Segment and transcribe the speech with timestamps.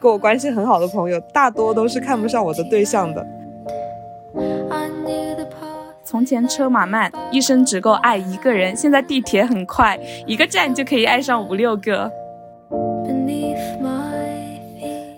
[0.00, 3.26] 跟我关系很好的朋友，大多都是看不上我的对象的。
[6.04, 12.10] 从前车马慢，一生只够爱一个人；现在地铁很快，一个站就可以爱上五六个。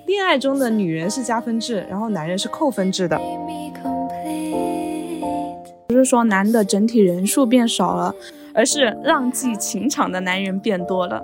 [0.06, 3.20] 恋爱中的女人是加分制，然后男人是扣分制的。
[5.88, 8.14] 不是说男的整体人数变少了，
[8.54, 11.22] 而是浪迹情场的男人变多了。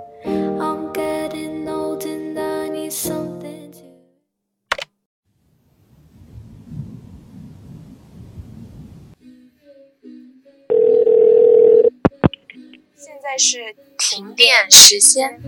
[13.36, 13.58] 在是
[13.98, 15.38] 停电时间。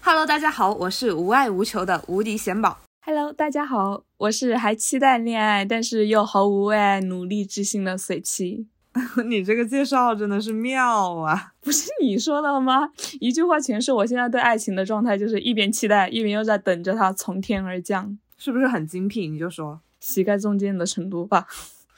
[0.00, 2.78] Hello，大家好，我是无爱无求的无敌贤宝。
[3.04, 8.66] Hello，大家好，我是还期待恋爱，但是又毫无为爱努力之心的水七。
[9.26, 11.52] 你这个介绍真的是妙啊！
[11.60, 12.90] 不是你说的吗？
[13.20, 19.28] 一句话诠释我现在对爱情的状态，就是一边期待，一边又在等着它从天而降，是不是很精辟？
[19.28, 21.46] 你就说膝盖中间的程度吧。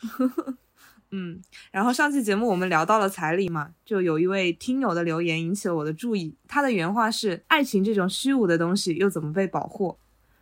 [1.13, 1.41] 嗯，
[1.73, 6.37] 然后上期节目我们聊到了彩礼嘛，就有一位听友的留言引起了我的注意。
[6.47, 9.99] 他的原话是：“爱情这种虚无的东西又怎么被保护？”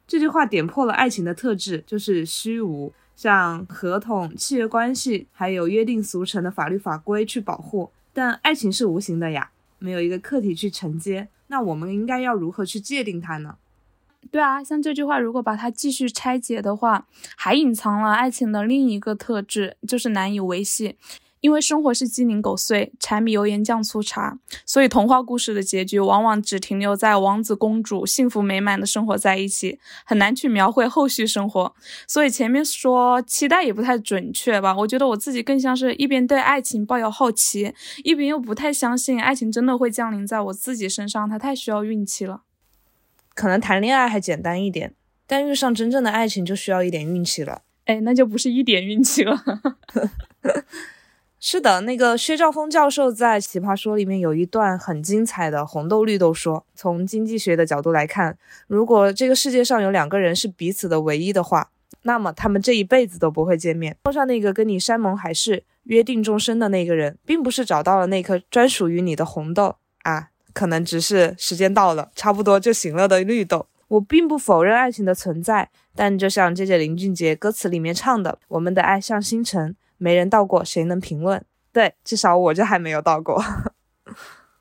[0.09, 7.91] 这句话点破了爱情的特质，就是虚无，像合同、契约关系，还有约定俗成的法律法规去保护。
[8.15, 13.57] 但爱情是无形的呀，没有一个客体去承接，那我们应该要如何去界定它呢？
[14.31, 20.97] 对啊，像这句话，如果把它继续拆解的话，还隐藏了爱情的另一个特质，就是难以维系。
[21.41, 31.75] 因为生活是鸡零狗碎，柴米油盐酱醋茶，所以童话故事的结局往往只停留在王子公主幸福美满的生活在一起，很难去描绘后续生活。
[32.07, 34.77] 所以前面说期待也不太准确吧？
[34.77, 42.43] 我觉得我自己更像是一边对爱情抱有好奇，一边又不太相信爱情真的会降临在我自己身上，它太需要运气了。
[43.35, 44.95] 可能谈恋爱还简单一点，
[45.27, 47.63] 但遇上真正的爱情就需要一点运气了。
[47.85, 49.41] 哎，那就不是一点运气了。
[51.41, 61.71] 是的，那个薛兆丰教授在《奇葩说》里面有一段很精彩的红豆绿豆说，从经济学的角度来看，如果这个世界上有两个人是彼此的唯一的话，
[62.03, 63.97] 那么他们这一辈子都不会见面。
[64.03, 73.67] 碰上那个跟你山盟海誓、约定终身的那个人，并不是找到了那颗专属于你的红豆啊，可能只是时间到了，差不多就行了的绿豆。
[73.87, 81.45] 我并不否认爱情的存在，但就像 J J 林俊杰歌词里面唱的：“我们的爱像星辰。”没人到过，谁能评论？
[81.73, 83.43] 对，至少我这还没有到过。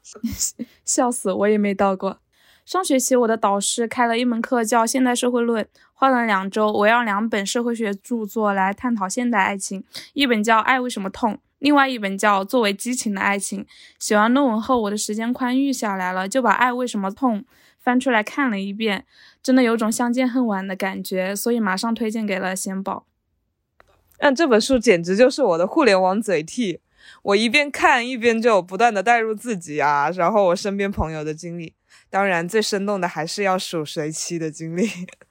[0.84, 2.20] 笑死，我也没到过。
[2.66, 13.64] 上学期我的导师开了一门课叫《现代社会论》，花了两周，围绕两本社会学著作来探讨现代爱情，一本叫《爱为什么痛》，另外一本叫《作为激情的爱情》。
[14.00, 17.40] 写完论文后，我的时间宽裕下来了，就把《爱为什么痛》
[17.80, 19.06] 翻出来看了一遍，
[19.42, 23.06] 真的有种相见恨晚的感觉，所以马上推荐给了贤宝。
[24.18, 26.80] 但这本书简直就是我的互联网嘴替，
[27.24, 31.74] 我一边看一边就不断的带入自己啊，然后我身边朋友的经历，
[32.10, 34.88] 当然最生动的还是要数随妻的经历。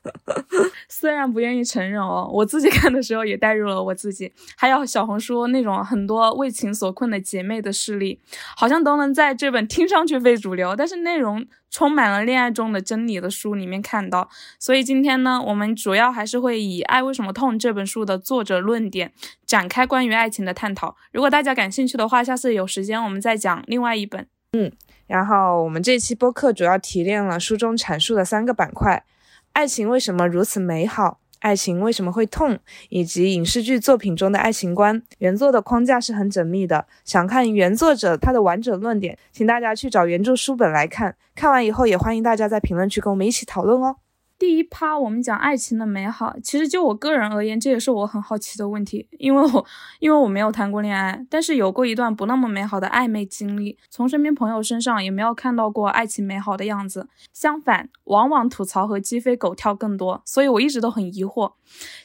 [0.88, 8.20] 虽然不愿意承认哦，我自己看的时候也带入了我自己，还有小红书那种很多为情所困的姐妹的事例，
[8.56, 14.28] 好像都能在这本听上去非主流，但是内容充满了恋爱中的真理的书里面看到。
[14.60, 19.12] 所以今天呢，我们主要还是会以《爱为什么痛》这本书的作者论点
[19.44, 20.96] 展开关于爱情的探讨。
[21.12, 24.26] 如果大家感兴趣的话，下次有时间我们再讲另外一本。
[24.52, 24.72] 嗯，
[25.06, 29.04] 然后我们这期播客主要提炼了书中阐述的三个板块。
[29.52, 31.18] 爱情为什么如此美好？
[31.40, 32.58] 爱情为什么会痛？
[32.88, 35.00] 以及影视剧作品中的爱情观。
[35.18, 41.14] 原作的框架是很缜密的，想看原作者他的完整论点，请大家去找原著书本来看。
[41.34, 43.96] 看完以后，也欢迎大家在评论区跟我们一起讨论哦。
[44.38, 49.66] 第一趴我们讲爱情的美好，其实就我个人而言，这也是我很好奇的问题，因为我
[49.98, 61.54] 因为我没有谈过恋爱，但是有过一段不那么美好的暧昧经历，从身边朋友身上也没有看到过爱情美好的样子，相反，往往吐槽和鸡飞狗跳更多，所以我一直都很疑惑。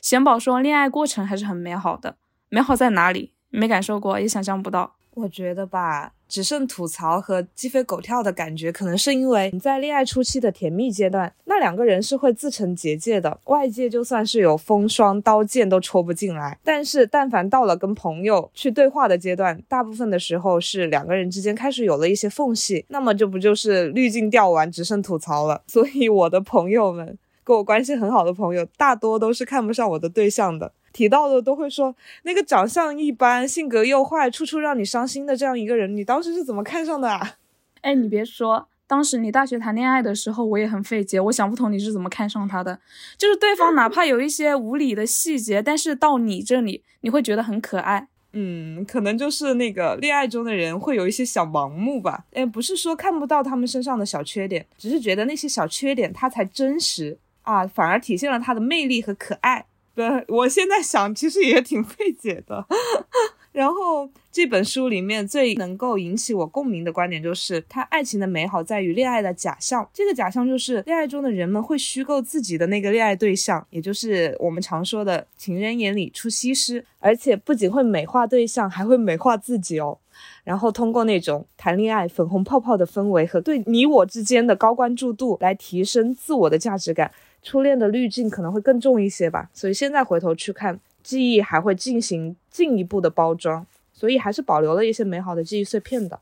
[0.02, 2.16] 贤宝说恋爱过程还是很美好的，
[2.50, 3.34] 美好在哪里？
[3.50, 4.96] 没感受过，也想象不到。
[5.16, 16.58] 我觉得吧，只剩吐槽和鸡飞狗跳的感觉，可能是因为你在恋爱初期的甜蜜阶段，那两个人是会自成结界的，外界就算是有风霜刀剑都戳不进来。
[16.64, 25.62] 但是，但凡到了跟朋友去对话的阶段，大部分的时候是两个人之间开始有了一些缝隙，那么这不就是滤镜掉完，只剩吐槽了？
[25.68, 27.18] 所以我的朋友们。
[27.44, 30.72] 跟我关系很好的朋友，大多都是看不上我的对象的。
[30.94, 37.36] 提到的都会说，那个长相一般、性格又坏、处处让你伤心的这样一个人，你当时是怎么看上的啊？
[37.82, 42.80] 哎，你别说，当时你大学谈恋爱的时候，我也很费解，我想不通你是怎么看上他的。
[43.18, 48.08] 就是对方哪怕有一些无理的细节，但是到你这里，你会觉得很可爱。
[48.34, 52.26] 嗯，可能就是那个恋爱中的人会有一些小盲目吧。
[52.34, 59.66] 哎，不是说看不到他们身上的小缺点，只是觉得那些小缺点他才真实啊，反而体现了他的魅力和可爱。
[59.94, 62.66] 对，我现在想，其实也挺费解的。
[63.52, 69.86] 然后这本书里面最能够引起我共鸣的观点就是，他爱情的美好在于恋爱的假象。
[69.94, 79.98] 这个假象就是恋爱中的人们会虚构自己的那个恋爱对象，也就是我们常说的情人眼里出西施，而且不仅会美化对象，还会美化自己哦。
[80.46, 87.12] 然后通过那种谈恋爱粉红泡泡的氛围和对你我之间的高关注度来提升自我的价值感。
[87.42, 90.80] 初恋的滤镜可能会更重一些吧，所以现在回头去看。
[91.04, 96.20] 记忆还会进行进一步的包装，所以还是保留了一些美好的记忆碎片的，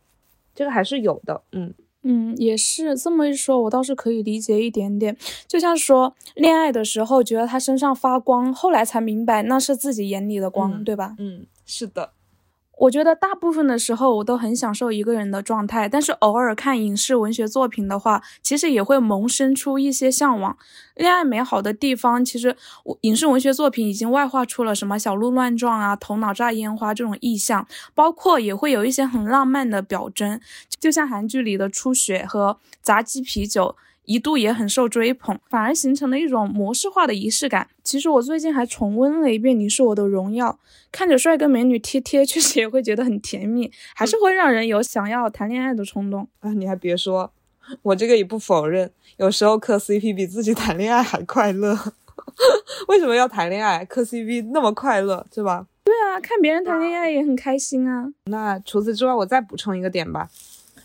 [0.56, 1.42] 这个还是有的。
[1.52, 1.74] 嗯
[2.04, 5.18] 嗯，也是这么一说，我倒是可以理解一点点。
[5.46, 11.14] 就像说恋爱的时候觉得他身上发光，后来才明白那是自己眼里的光，对吧？
[11.20, 12.14] 嗯，是的。
[12.80, 20.58] 我觉得大部分的时候我都很享受一个人的状态，但是偶尔看影视文学作品的话，其实也会萌生出一些向往。
[20.96, 22.56] 恋爱美好的地方，其实
[22.86, 30.40] 我影视文学作品已经外化出了什么小鹿乱撞啊、头脑炸烟花这种意象，包括也会有一些很浪漫的表征，
[30.80, 33.76] 就像韩剧里的初雪和炸鸡啤酒。
[34.10, 37.68] 一度也很受追捧，反而形成了一种模式化的仪式感。
[37.84, 40.50] 其实我最近还重温了一遍《你是我的荣耀》，
[40.92, 46.52] 看着帅哥美女贴贴，确实也会觉得很甜蜜，还是会让人有想要谈恋爱的冲动啊！
[46.54, 47.32] 你还别说，
[47.84, 51.78] 我这个也不否认，有时候磕 CP 比自己谈恋爱还快乐。
[52.90, 53.86] 为什么要谈恋爱？
[53.86, 55.68] 磕 CP 那么快乐，是吧？
[55.84, 58.12] 对啊，看别人谈恋爱也很开心啊。
[58.26, 60.28] 那除此之外，我再补充一个点吧。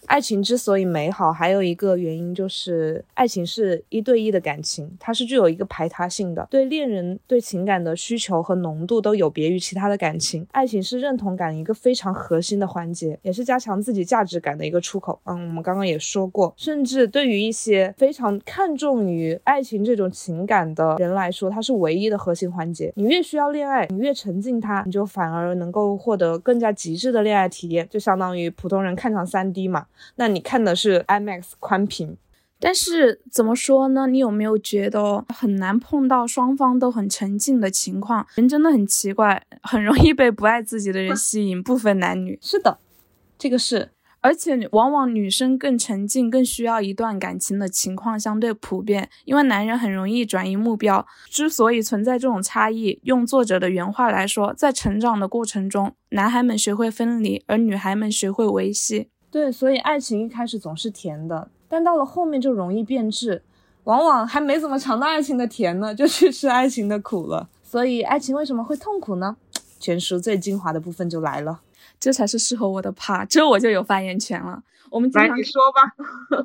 [0.07, 10.47] 爱情之所以美好，还有一个原因就是，爱情是一对一的感情，它是具有一个排他性的，对恋人对情感的需求和浓度都有别于其他的感情。
[10.53, 15.19] 爱情是认同感一个非常核心的环节，也是加强自己价值感的一个出口。
[15.25, 22.93] 嗯，我们刚刚也说过，甚至对于一些非常看重于爱情这种情感的人来说，它是唯一的核心环节。
[22.97, 29.87] 你越需要恋爱，你越沉浸它，你就反而能够获得更加极致的恋爱体验，就相当于普通人看场 3D 嘛。
[30.17, 32.17] 那你看的是 IMAX 宽屏，
[32.61, 34.07] 但是怎么说呢？
[34.07, 38.27] 你有没有觉得很难碰到双方都很沉静的情况？
[38.37, 42.39] 人真的很奇怪，很容易被不爱自己的人 吸引，不分男女。
[42.41, 42.79] 是的，
[43.37, 51.07] 这个是，而且往往女生更沉静、更需要一段感情的情况相对普遍，因为男人很容易转移目标。
[51.29, 59.11] 之所以存在这种差异，用作者的原话来说，在成长的过程中，男孩们学会分离，而女孩们学会维系。
[59.35, 63.43] 对，所以爱情一开始总是甜的，但到了后面就容易变质，
[63.83, 67.49] 往往还没怎么尝到爱情的甜呢，就去吃爱情的苦了。
[67.65, 69.37] 所以爱情为什么会痛苦呢？
[69.81, 71.63] 全书最精华的部分就来了，
[71.99, 74.63] 这才是适合我的怕，这我就有发言权了。
[74.91, 75.93] 我们来，你说吧。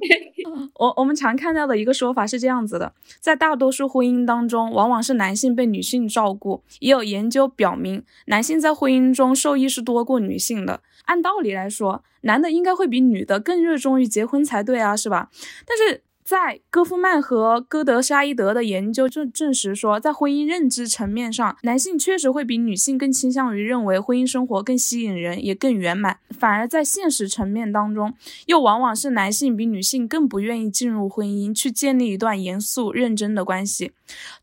[0.74, 6.64] 我我们常看到的一个说法是这样子的，在大多数婚姻当中，往往是男性被女性照顾。
[6.80, 10.82] 也有研究表明，男性在婚姻中受益是多过女性的。
[11.10, 15.30] 按道理来说，男的应该会比女的更热衷于结婚才对啊，是吧？
[15.66, 16.04] 但是。
[16.30, 26.20] 在戈夫曼和戈德沙伊德的研究证证实说，在婚姻认知层面上，男性确实会比女性更倾向于认为婚姻生活更吸引人，也更圆满。
[26.30, 28.14] 反而在现实层面当中，
[28.46, 33.94] 又往往是男性比女性更不愿意进入婚姻，去建立一段严肃认真的关系。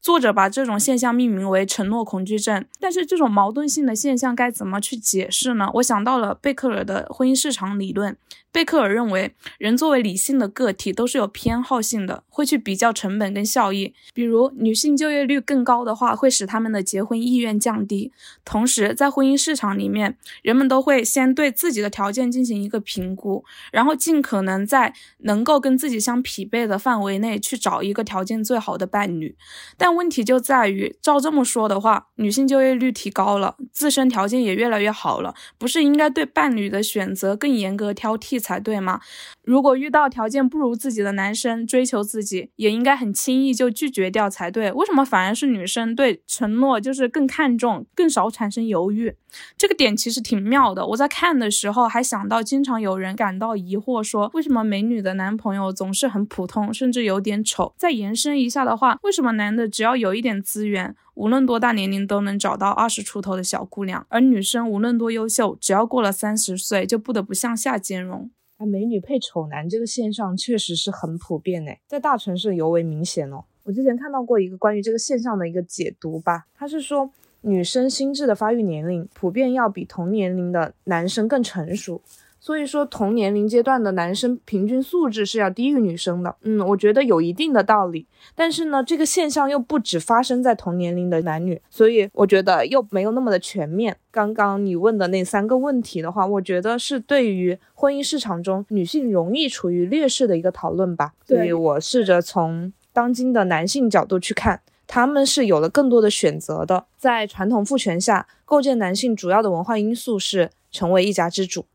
[0.00, 2.64] 作者把这种现象命名为承诺恐惧症。
[2.80, 5.70] 但是这种矛盾性的现象该怎么去解释呢？
[5.74, 8.16] 我想到了贝克尔的婚姻市场理论。
[8.52, 13.92] 贝克尔认为，人作为理性的个体都是有偏好性的，会去比较成本跟效益。
[14.14, 18.12] 比如，女性就业率更高的话，会使他们的结婚意愿降低。
[18.46, 29.36] 同时，在婚姻市场里面，人们都会先对自己的条件进行一个评估，然后尽可能在能够跟自己相匹配的范围内去找一个条件最好的伴侣。
[29.76, 38.40] 但问题就在于，照这么说的话，女性就业率提高了，自身条件也越来越好了，不是应该对伴侣的选择更严格挑剔？
[38.40, 39.00] 才对吗？
[39.46, 44.72] 如果遇到条件不如自己的男生追求自己，也应该很轻易就拒绝掉才对。
[44.72, 49.14] 为什么反而是女生对承诺就是更看重，更少产生犹豫？
[49.56, 50.84] 这个点其实挺妙的。
[50.88, 57.72] 我在看的时候还想到，经常有人感到疑惑，说为什么美女的男朋友总是很普通，甚至有点丑？
[57.78, 68.28] 再延伸一下的话，为什么男的只要有一点资源，无论多大年龄都能找到二十出头的小姑娘，而女生无论多优秀，只要过了三十岁就不得不向下兼容？
[68.58, 73.44] 啊，美女配丑男这个现象确实是很普遍诶，在大城市尤为明显哦。
[73.64, 77.10] 我之前看到过一个关于这个现象的一个解读吧，他是说
[77.42, 82.00] 女生心智的发育年龄普遍要比同年龄的男生更成熟。
[82.38, 86.36] 所以说，同年龄阶段的男生平均素质是要低于女生的。
[86.42, 88.06] 嗯，我觉得有一定的道理。
[88.36, 93.96] 但是呢，这个现象又不只发生在同年龄的男女，所以我觉得又没有那么的全面。
[94.12, 101.14] 刚刚你问的那三个问题的话，我觉得是对于婚姻市场中女性容易处于劣势的一个讨论吧。
[101.24, 106.86] 所以我试着从当今的男性角度去看，他们是有了更多的选择的。
[106.96, 111.66] 在传统父权下，构建男性主要的文化因素是成为一家之主。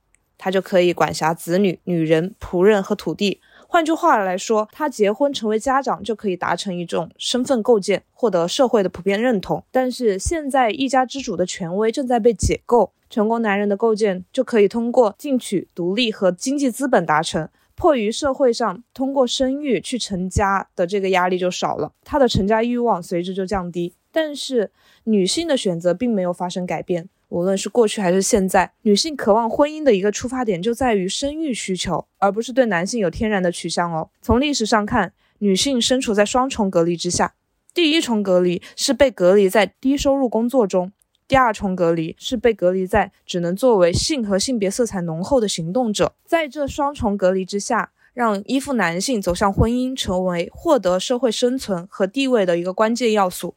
[0.43, 3.39] 他就可以管辖子女、女人、仆人和土地。
[3.67, 9.63] 换句话来说，他结婚成为家长就可以达成一种身份构建，获得社会的普遍认同。
[9.71, 17.47] 但是现在一家之主的权威正在被解构，成功男人的构建就可以通过进取、独立和经济资本达成。
[17.75, 23.93] 迫于社会上通过生育去成家的这个压力就少了，他的成家欲望随之就降低。
[24.11, 24.71] 但是
[25.05, 27.07] 女性的选择并没有发生改变。
[27.31, 34.09] 无论是过去还是现在，女性渴望婚姻的一个出发点就在于生育需求，而不是对男性有天然的取向哦。
[34.21, 37.35] 从历史上看，女性身处在双重隔离之下，
[37.73, 40.91] 第一重隔离是被隔离在低收入工作中，
[41.25, 46.13] 第二重隔离是被隔离在只能作为性和性别色彩浓厚的行动者。
[46.25, 53.55] 在这双重隔离之下，让依附男性走向婚姻成为获得社会生存和地位的一个关键要素，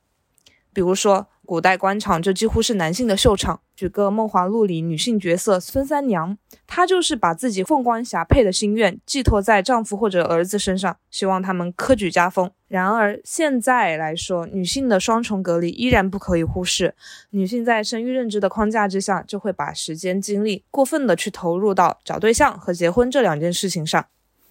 [0.72, 1.26] 比如说。
[1.46, 3.60] 古代官场就几乎是男性的秀场。
[3.76, 6.36] 举个《梦华录》里女性角色孙三娘，
[6.66, 12.50] 她就是把自己凤冠霞帔的心愿寄托在丈夫或者儿子身上，希望他们科举加封。
[12.68, 16.94] 然而现在来说，女性的双重隔离依然不可以忽视。
[17.30, 24.06] 女性在生育认知的框架之下，就会把时间精力过分的去投入到找对象和结婚这两件事情上。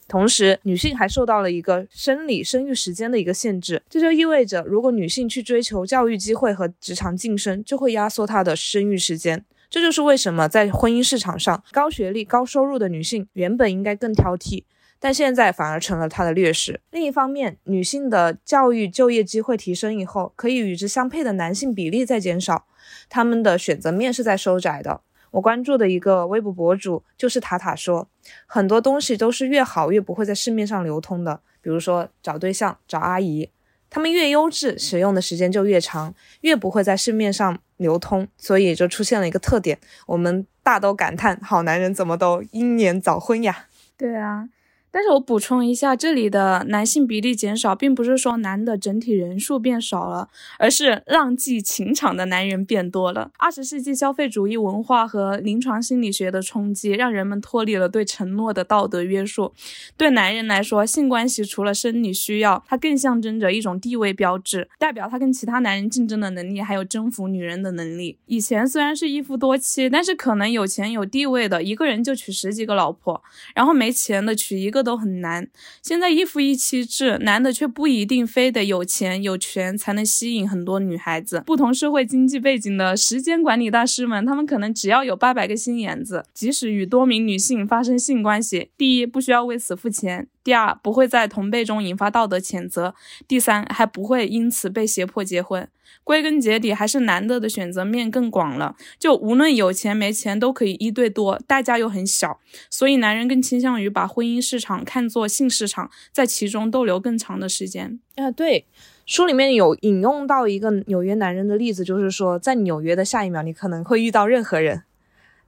[0.07, 9.43] 同时，女性还受到了一个生理生育时间的一个限制，这就意味着，如果女性去追求教育机会和职场晋升，就会压缩她的生育时间。
[9.69, 14.65] 这就是为什么在婚姻市场上，高学历、高收入的女性原本应该更挑剔，
[14.99, 16.81] 但现在反而成了她的劣势。
[16.91, 22.67] 另一方面，女性的教育就业机会提升以后，可以与之相配的男性比例在减少，
[23.09, 25.01] 他们的选择面是在收窄的。
[25.33, 28.07] 我关注的一个微博博主就是塔塔说，
[28.45, 33.49] 很多东西都是越好越不会在市面上流通的，比如说找对象、找阿姨，
[33.89, 43.65] 他们越优质，使用的时间就越长，越不会在市面上流通，所以就出现了一个特点，我们大都感叹好男人怎么都英年早婚呀？
[43.97, 44.49] 对啊。
[44.93, 53.31] 但是我补充一下，这里的男性比例减少，并不是说男的整体人数变少了，而是浪迹情场的男人变多了。
[53.39, 59.51] 二十世纪消费主义文化和临床心理学的冲击，让人们脱离了对承诺的道德约束。
[59.97, 68.19] 对男人来说，性关系除了生理需要，它更象征着一种地位标志，代表他跟其他男人竞争的能力，还有征服女人的能力。
[68.27, 73.19] 以前虽然是一夫多妻，但是可能有钱有地位的一个人就娶十几个老婆，
[73.55, 74.82] 然后没钱的娶一个。
[74.83, 75.47] 都很难。
[75.81, 81.41] 现在一夫一妻制，男的却不一定非得有钱有权才能吸引很多女孩子。
[81.45, 90.27] 不同社会经济背景的时间管理大师们，他们可能只要有八百个心眼子，即使与多名女性发生性关系，第一不需要为此付钱。
[90.43, 92.93] 第二，不会在同辈中引发道德谴责；
[93.27, 95.67] 第三，还不会因此被胁迫结婚。
[96.03, 98.75] 归根结底，还是男的的选择面更广了。
[98.99, 102.39] 就无论有钱没钱，都可以一对多，代价又很小。
[102.69, 107.99] 所以，男人更倾向于把婚姻市场看作性市场，在其中逗留更长的时间。
[108.15, 108.65] 啊，对，
[109.05, 114.83] 书里面有引用到一个纽约男人的例子，就是说，在纽约的下一秒，你可能会遇到任何人。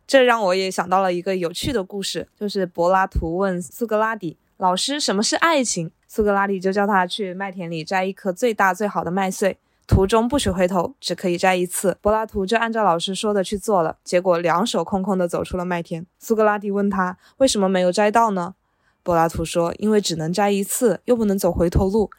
[0.07, 4.37] 这让我也想到了一个有趣的故事，就是柏拉图问苏格拉底。
[4.57, 5.91] 老师，什么是爱情？
[6.07, 11.97] 苏格拉底就叫他去麦田里摘一颗最大最好的麦穗，途中不许回头，只可以摘一次。
[11.99, 16.05] 柏拉图就按照老师说的去做了，结果两手空空的走出了麦田。
[16.19, 18.55] 苏格拉底问他为什么没有摘到呢？
[19.03, 22.09] 柏拉图说，因为只能摘一次，又不能走回头路。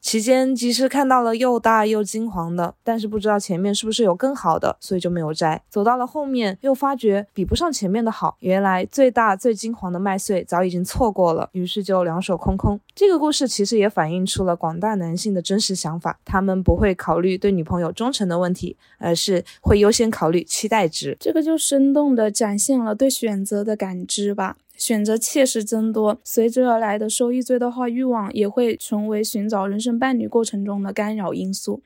[0.00, 5.60] 期间即使看到了又大又金黄的，但是不知道前面是不是有更好的，所以就没有摘。
[5.68, 12.78] 走到了后面，又发觉比不上前面的好，原来最大最金黄的麦穗早已经错过了，于是就两手空空。
[12.94, 21.16] 这个故事其实也反映出了广大男性的真实想法，他们不会考虑对女朋友忠诚的问题，而是会优先考虑期待值。
[21.18, 24.56] 这个就生动地展现了对选择的感知吧。
[24.76, 31.82] 选择切实增多，随之而来的收益最大化欲望也会成为寻找人生伴侣过程中的干扰因素。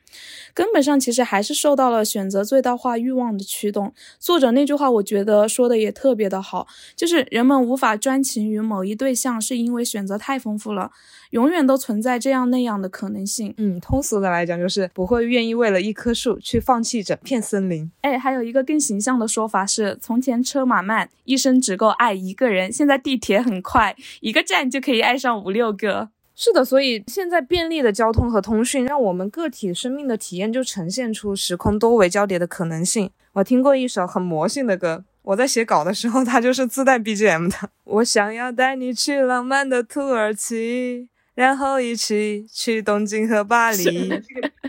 [0.53, 3.93] 根本上其实还是受到了选择最大化欲望的驱动。
[4.19, 6.67] 作者那句话，我觉得说的也特别的好，
[6.97, 10.91] 就是人们无法专情于某一对象，是因为选择太丰富了，
[11.31, 13.55] 永远都存在这样那样的可能性。
[13.59, 17.89] 嗯，通俗的来讲，就是不会愿意为了一棵树去放弃整片森林。
[18.01, 22.73] 哎，还有一个更形象的说法是：从前车马慢，一生只够爱一个人。
[22.81, 26.09] 现在地铁很快，一个站就可以爱上五六个。
[26.35, 33.11] 是的，所以现在便利的交通和通讯，让我们个体生命的体验就呈现出时空多维交叠的可能性。
[33.35, 37.69] 我听过一首很魔性的歌，我在写稿的时候，它就是自带 BGM 的。
[37.85, 44.23] 我想要带你去浪漫的土耳其，然后一起去东京和巴黎。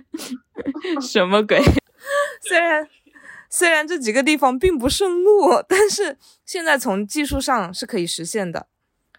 [0.99, 1.61] 什么鬼？
[2.45, 2.85] 虽然。
[3.53, 8.67] 虽然这几个地方并不顺路，但是现在从技术上是可以实现的，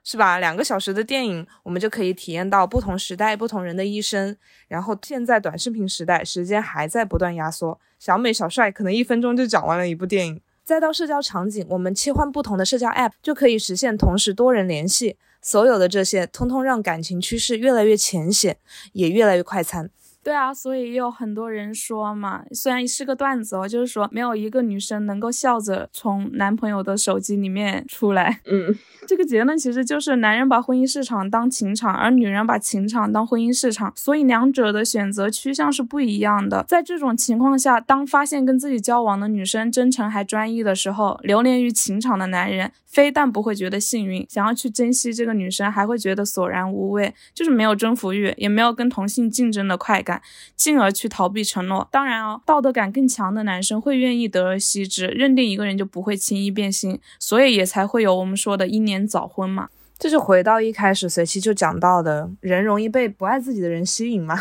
[0.03, 0.39] 是吧？
[0.39, 4.35] 两个小时的电影，我们就可以体验到不同时代、不同人的一生。
[4.69, 10.41] 然后现在短视频时代，时间还在不断压缩，小美、小帅可能一分钟就讲完了一部电影。
[10.65, 15.19] 再到社交场景，我们切换不同的社交 App，就可以实现同时多人联系。
[15.43, 18.57] 所有的这些，通通让感情趋势越来越浅显，
[18.93, 19.91] 也越来越快餐。
[20.25, 28.41] 对啊，所以也有很多人说嘛，虽然是个段子哦，就是说没有一个女生能够笑着从男朋友的手机里面出来。
[28.47, 28.73] 嗯，
[29.09, 36.65] 这个结论其实就是男人把婚姻市场当情场，而女人把情场当婚姻市场，所以两者的选择趋向是不一样的。
[36.69, 50.12] 在这种情况下，当发现跟自己交往的女生真诚还专一的时候，流连于情场的男人非但不会觉得幸运，想要去珍惜这个女生，还会觉得索然无味，就是没有征服欲，也没有跟同性竞争的快感。
[50.57, 51.89] 进而去逃避承诺。
[51.93, 59.69] 当然哦，道德感更强的男生会愿意得而惜之，认定一个人就不会轻易变心，所以也才会有我们说的英年早婚嘛。
[59.99, 64.37] 这就回到一开始随期就讲到的，人容易被不爱自己的人吸引嘛，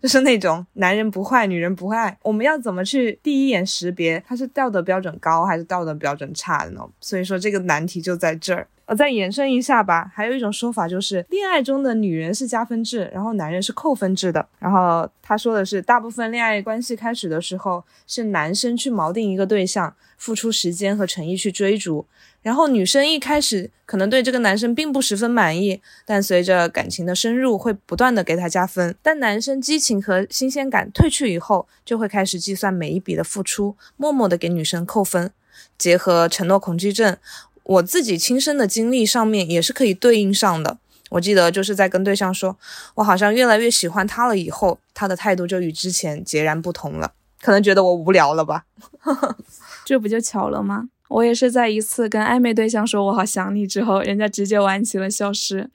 [0.00, 2.16] 就是那种男人不坏，女人不爱。
[2.22, 6.80] 我们要怎么去第一眼识别他是道德标准高还是道德标准差的呢？
[7.00, 8.66] 所以说这个难题就在这儿。
[8.84, 14.46] 我再延伸一下吧，还有一种说法就是，恋爱中的女人是加分制，然后男人是扣分制的。
[14.58, 22.04] 然后他说的是，大部分恋爱关系开始的时候，是男生去锚定一个对象，付出时间和诚意去追逐，
[22.42, 28.94] 然后女生一开始可能对这个男生并不十分满意，但随着感情的深入，会不断的给他加分。
[29.00, 35.30] 但男生激情和新鲜感褪去以后，就会开始计算每一笔的付出，默默的给女生扣分。
[35.78, 37.16] 结合承诺恐惧症。
[37.64, 40.78] 我自己亲身的经历上面也是可以对应上的。
[41.10, 42.56] 我记得就是在跟对象说，
[42.96, 47.12] 我好像越来越喜欢他了以后，他的态度就与之前截然不同了。
[47.40, 48.64] 可能觉得我无聊了吧？
[49.84, 50.88] 这不就巧了吗？
[51.12, 55.68] 我也是在一次跟暧昧对象说我好想你之后，人家直接玩起了消失，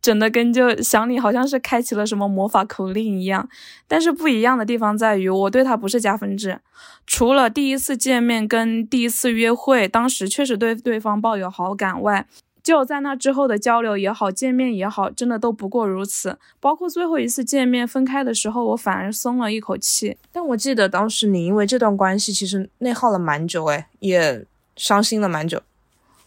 [0.00, 3.48] 整的跟就想你好像是开启了什么魔法口令一样。
[3.88, 6.60] 但是不一样的地方在于，我对他不是加分制，
[7.06, 12.26] 除了第一次见面跟第一次约会，当时确实对对方抱有好感外，
[12.62, 16.38] 就在那之后的交流也好，见面也好，真的都不过如此。
[16.60, 20.16] 包括最后一次见面分开的时候，我反而松了一口气。
[20.30, 24.46] 但我记得当时你因为这段关系其实内耗了蛮久，诶，也。
[24.76, 25.62] 伤心了蛮久，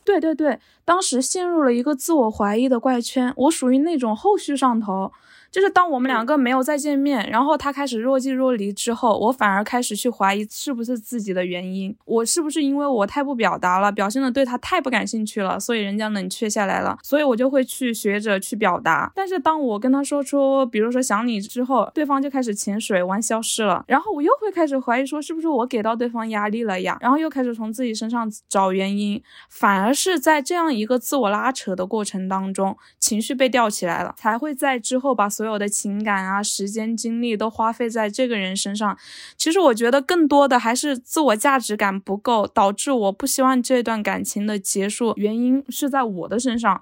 [0.03, 5.12] 对对对，当时陷入了一个自我怀疑的怪圈，我属于那种后续上头。
[5.51, 19.12] 就是当我们两个没有再见面，然后他开始若即若离之后，我反而开始去怀疑是不是自己的原因，我是不是因为我太不表达了，表现的对他太不感兴趣了，所以人家冷却下来了，所以我就会去学着去表达。
[19.15, 38.97] 但是当我跟他说出，比如说想你之后，对方就开始潜水玩消失了，然后我又会开始怀疑说是不是我给到对方压力了呀，然后又开始从自己身上找原因，反而是在这样一个自我拉扯的过程当中，情绪被吊起来了，才会在之后把所有的情感啊，时间精力都花费在这个人身上。
[39.38, 45.13] 其实我觉得更多的还是自我价值感不够，导致我不希望这段感情的结束。
[45.15, 46.82] 原因是在我的身上，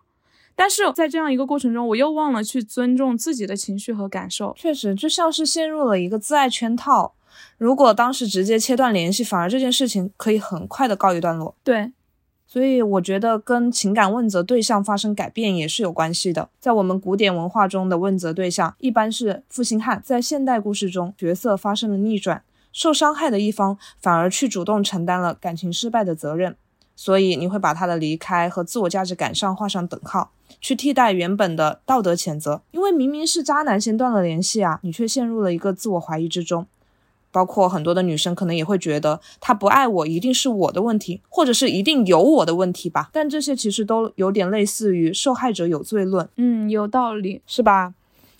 [0.56, 4.54] 但是在这样一个过程中，我又忘了去尊重自己的情绪和感受。
[4.56, 7.14] 确实，就像是陷入了一个自爱圈套。
[7.58, 11.54] 如果当时直接切断联系，反而这件事情可以很快的告一段落。
[11.62, 11.92] 对。
[12.56, 16.48] 所以我觉得跟情感问责对象发生改变也是有关系的。
[16.58, 22.42] 在我们古典文化中的问责对象一般是负心汉，在现代故事中角色发生了逆转，
[22.72, 26.56] 受伤害的一方反而去主动承担了感情失败的责任，
[26.96, 36.66] 所以你会把他的离开和自我价值感上画上等号，去替代原本的道德谴责，因为明明是渣男先断了联系啊，你却陷入了一个自我怀疑之中。
[37.36, 43.10] 包括很多的女生可能也会觉得他不爱我一定是我的问题，或者是一定有我的问题吧。
[43.12, 47.94] 但这些其实都有点类似于受害者有罪论，嗯，有道理，是吧？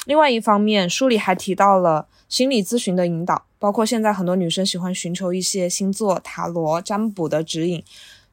[0.06, 7.84] 另外一方面，书里还提到了心理咨询的引导，包括现在很多女生喜欢寻求一些星座、塔罗、占卜的指引，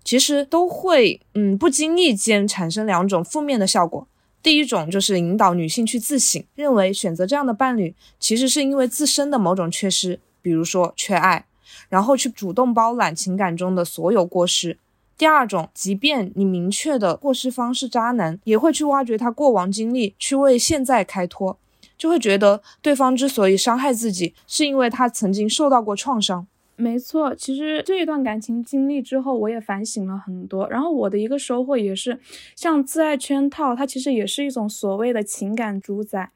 [0.04, 4.06] 其实都会嗯不经意间产生两种负面的效果。
[4.40, 10.20] 第一种就是引导女性去自省，认为选择这样的伴侣其实是因为自身的某种缺失。
[10.42, 11.46] 比如说缺爱，
[11.88, 14.76] 然后去主动包揽情感中的所有过失。
[15.16, 21.56] 第二种，即便你明确的过失方是渣男，也会去挖掘他过往经历，去为现在开脱，
[21.96, 26.46] 就会觉得对方之所以伤害自己，是因为他曾经受到过创伤。
[26.74, 30.68] 没错，其实这一段感情经历之后，我也反省了很多。
[30.68, 32.18] 然后我的一个收获也是，
[32.56, 36.30] 像自爱圈套，它其实也是一种所谓的情感主宰。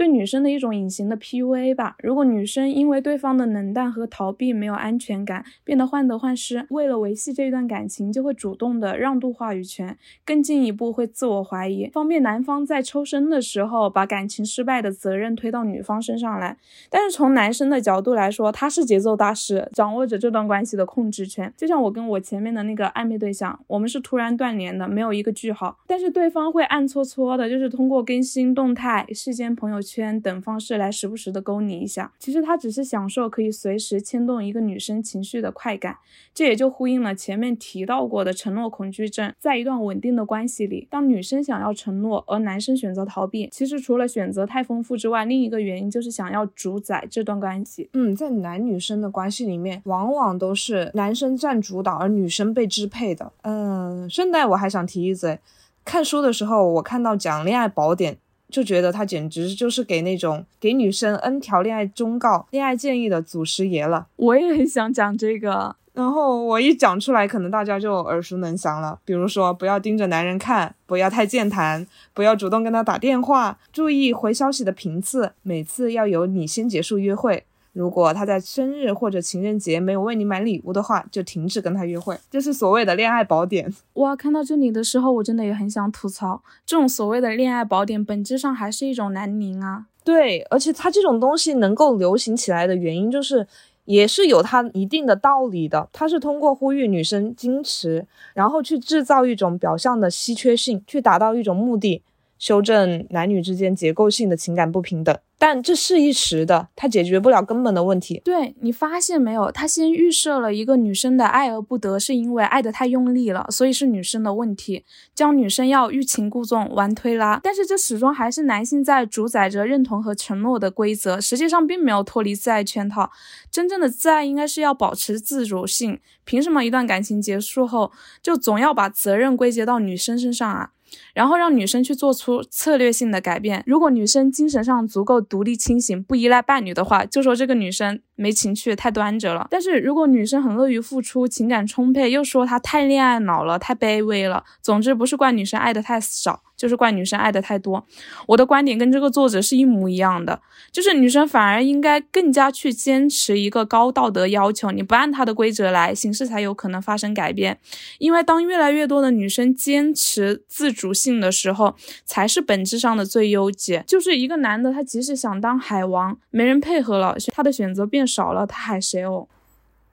[0.00, 1.94] 对女生的一种隐形的 PUA 吧。
[1.98, 16.56] 如果女生因为对方的冷淡和逃避没有安全感，变得患得患失，为了维系这段感情，就会主动的让渡话语权，更进一步会自我怀疑，方便男方在抽身的时候把感情失败的责任推到女方身上来。
[16.88, 21.52] 但是从男生的角度来说，他是节奏大师，掌握着这段关系的控制权。
[21.58, 29.89] 就像我跟我前面的那个暧昧对象，我们是突然断联的，没有一个句号，但是对方会暗搓搓的，就是通过更新动态、世间朋友圈。
[29.90, 35.96] 圈等方式来时不时的勾你一下，其实他只是享受可以随时牵动一个女生情绪的快感，
[36.32, 39.34] 这也就呼应了前面提到过的承诺恐惧症。
[39.40, 47.90] 在一段稳定的关系里，当女生想要承诺，而男生选择逃避，其实除了选择太丰富之外，另一个原因就是想要主宰这段关系。
[47.94, 53.32] 嗯，在男女生的关系里面，往往都是男生占主导，而女生被支配的。
[53.42, 55.40] 嗯，顺带我还想提一嘴，
[55.84, 58.18] 看书的时候我看到讲恋爱宝典。
[58.50, 64.08] 就觉得他简直就是给那种给女生 N 条恋爱忠告、恋爱建议的祖师爷了。
[64.16, 68.98] 我也很想讲这个，然后我一讲出来，可能大家就耳熟能详了。
[69.04, 77.44] 比如说，不要盯着男人看，不要太健谈，不要主动跟他打电话，注意回消息的频次，每次要由你先结束约会。
[77.72, 82.16] 如果他在生日或者情人节没有为你买礼物的话，就停止跟他约会。
[82.30, 83.72] 这是所谓的恋爱宝典。
[83.94, 89.86] 哇，看到这里的时候，我真的也很想吐槽，这种所谓的恋爱宝典，本质上还是一种南宁啊。
[90.02, 93.46] 对，而且它这种东西能够流行起来的原因，就是
[93.84, 95.88] 也是有它一定的道理的。
[95.92, 102.02] 它是通过呼吁女生矜持，然后去制造一种表象的稀缺性，去达到一种目的。
[102.38, 108.20] 修正男女之间结构性的情感不平等，但这是一时的，它解决不了根本的问题。
[108.22, 109.50] 对你发现没有？
[109.50, 117.40] 他先预设了一个女生的爱而不得，是因为爱得太用力了，所以是女生的问题，教女生要欲擒故纵、玩推拉。
[117.42, 123.10] 但是这始终还是男性在主宰着认同和承诺的规则，实际上并没有脱离自爱圈套。
[123.50, 125.98] 真正的自爱应该是要保持自主性。
[126.24, 127.90] 凭什么一段感情结束后，
[128.22, 130.72] 就总要把责任归结到女生身上啊？
[131.14, 133.62] 然后让女生去做出策略性的改变。
[133.66, 139.46] 如果女生精神上足够独立清醒，不依赖伴侣的话，就说这个女生没情趣，太端着了。
[139.50, 144.44] 但是如果女生很乐于付出，情感充沛，又说她太恋爱脑了，太卑微了。
[144.62, 146.42] 总之不是怪女生爱的太少。
[146.60, 147.82] 就是怪女生爱的太多，
[148.26, 150.38] 我的观点跟这个作者是一模一样的，
[150.70, 157.58] 就是女生反而应该更加去坚持一个高道德要求，你不按她的规则来，形势才有可能发生改变。
[157.96, 163.82] 因为当越来越多的女生坚持自主性的时候，才是本质上的最优解。
[163.86, 169.26] 就是一个男的，他即使想当海王，没人配合了，他的选择变少了，他海谁哦？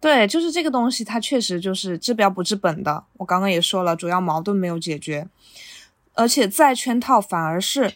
[0.02, 3.06] 对，就是这个东西，它确实就是治标不治本的。
[3.18, 5.28] 我刚刚也说了，主要矛盾没有解决。
[6.18, 7.94] 而且再圈套反而是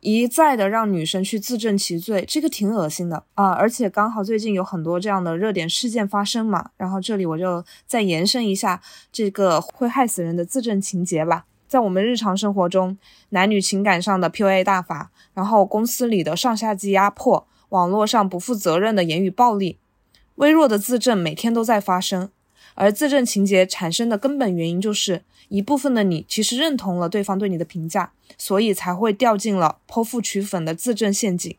[0.00, 3.50] 一再的让女生去自证其罪，这个挺恶心的啊！
[3.50, 11.46] 而且刚好最近有很多这样的热点事件发生嘛，然后这里我就再延伸一下这个会害死人的自证情节吧。
[11.66, 12.96] 在我们日常生活中，
[13.30, 19.78] 男女情感上的 PUA 大法，然后公司里的上下级压迫，网络上不负责任的言语暴力，
[20.36, 22.30] 微弱的自证每天都在发生，
[22.76, 25.24] 而自证情节产生的根本原因就是。
[25.48, 31.56] 一部分的你其实认同了对方对你的评价，所以才会掉进了剖腹取粉的自证陷阱。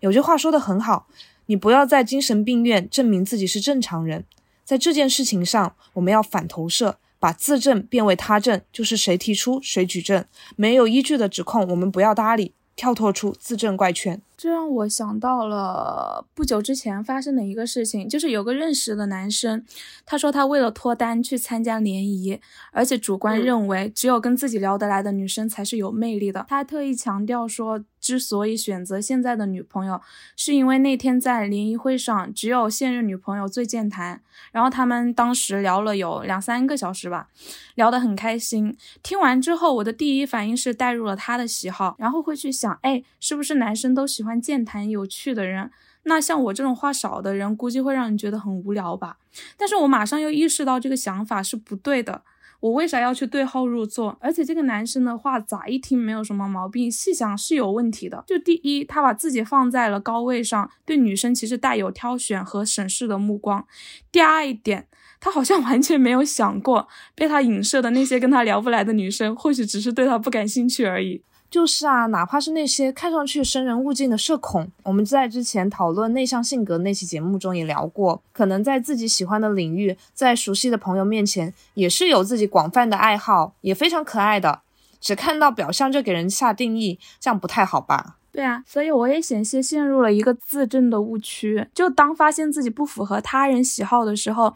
[0.00, 1.06] 有句话说的很好，
[1.46, 4.24] 你不要在精神病院证明自己是正常人。
[4.64, 10.24] 在这件事情上，我们要反投射，把自证变为他证，就是谁提出谁举证，
[10.56, 14.20] 没有依据的指控我们不要搭理，跳脱出自证怪圈。
[14.36, 19.64] 这让我想到了不久之前发生的一个事情，就是有个认识的男生，
[20.04, 22.38] 他说他为了脱单去参加联谊，
[22.70, 26.44] 而且主观认为只有跟自己聊得来的女生才是有魅力的。
[26.48, 30.00] 他还特意强调说，之所以选择现在的女朋友，
[30.36, 37.26] 是因为那天在联谊会上只有现任女朋友最健谈，然后他们当时聊了有两三个小时吧，
[37.74, 38.76] 聊得很开心。
[39.02, 44.36] 听完之后，我的第一反应是带入了他的喜好，然后会去想，哎，是不是男生都喜欢？
[44.40, 45.72] 健谈有趣的人，
[46.04, 49.16] 那像我这种话少的人，估计会让你觉得很无聊吧。
[49.56, 52.22] 但是我马上又意识到这个想法是不对的。
[52.66, 54.16] 我为啥要去对号入座？
[54.20, 58.24] 而且这个男生的话咋一听没有什么毛病，细想是有问题的。
[58.26, 63.64] 就第一，他把自己放在了高位上，对女生其实带有挑选和审视的目光。
[64.10, 64.88] 第二一点，
[65.20, 71.22] 他好像完全没有想过，被他影射的那些跟他聊不来的女生，或许只是对他不感兴趣而已。
[71.50, 84.60] 就是啊，哪怕是那些看上去生人勿近的社恐，我们在之前讨论内向性格那期节目中也聊过，可能在自己喜欢的领域，在熟悉的朋友面前，也是有自己广泛的爱好，也非常可爱的。
[85.00, 88.16] 只看到表象就给人下定义，这样不太好吧？
[88.36, 94.54] 对啊，所以我也险些陷入了一个自证的误区，就当发现自己不符合他人喜好的时候。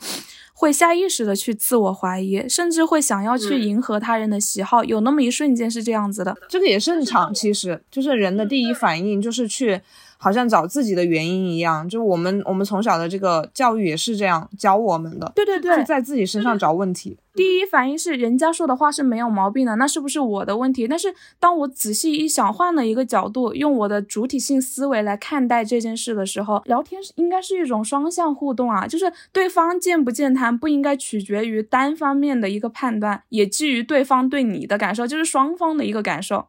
[0.52, 6.36] 会下意识的去自我怀疑，甚至会想要去迎合他人的喜好，有那么一瞬间是这样子的。
[6.50, 9.80] 这个也正常，其实就是人的第一反应就是去。
[10.22, 15.32] 好像找自己的原因一样，就我们我们从小的这个教育也是这样教我们的。
[15.34, 17.16] 对对对，是在自己身上找问题。
[17.32, 20.86] 第一反应是人家说的话是没有毛病的，那是不是我的问题？
[20.86, 36.46] 但是当我仔细一想，换了一个角度，用我的主体性思维来看待这件事的时候，聊天应该是一种双向互动啊，就是对方健不健谈不应该取决于单方面的一个判断，也基于对方对你的感受，就是双方的一个感受。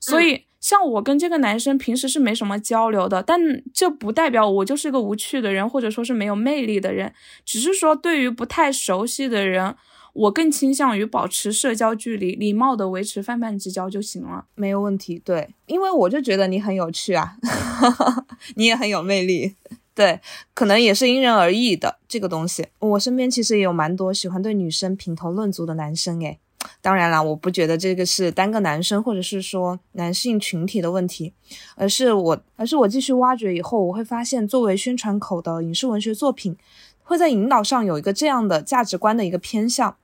[0.00, 0.44] 所以。
[0.64, 3.38] 像我跟这个男生平时是没什么交流的，但
[3.74, 7.12] 这不代表我就是个无趣的人，或者说是没有魅力的人。
[7.44, 9.76] 只是说，对于不太熟悉的人，
[10.14, 15.20] 我更倾向于保持社交距离，礼貌的维持泛泛之交就行了，没有问题。
[15.22, 17.36] 对，因为我就觉得你很有趣啊，
[18.56, 19.56] 你也很有魅力。
[19.94, 20.18] 对，
[20.54, 22.66] 可能也是因人而异的这个东西。
[22.78, 26.40] 我身边其实也有蛮多喜欢对女生评头论足的男生，诶。
[26.80, 31.32] 当然啦，我不觉得这个是单个男生或者是说男性群体的问题，
[31.76, 36.56] 而是我，而是我继续挖掘以后，我会发现，作为宣传口的影视文学作品，
[37.02, 39.96] 会在引导上有一个这样的价值观的一个偏向。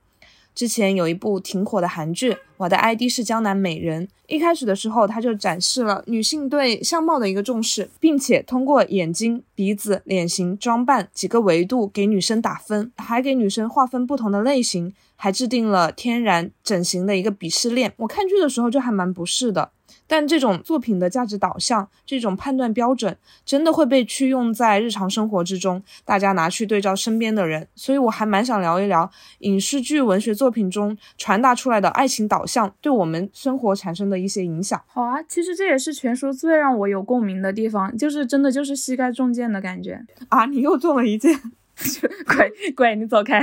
[0.53, 4.09] 之前有一部挺火的韩剧，我的 ID 是江南美人。
[4.31, 17.93] 一开始的时候，他就展示了女性对相貌的一个重视，并且通过眼睛、鼻子、脸型、装扮几个维度给女生打分，还给女生划分不同的类型，还制定了天然整形的一个鄙视链。
[17.97, 19.71] 我看剧的时候就还蛮不适的。
[20.11, 27.65] 但这种作品的价值导向，这种判断标准，真的会被去用在日常生活之中，大家拿去对照身边的人。
[27.75, 34.81] 所以我还蛮想聊一聊影视剧、文学作品中传达出来的爱情导向对我们生活产生的一些影响。
[34.87, 40.45] 好啊，其实这也是全书最让我有共鸣的地方，就是真的就是膝盖中箭的感觉啊！
[40.47, 41.39] 你又中了一箭。
[42.27, 43.41] 鬼鬼，你走开！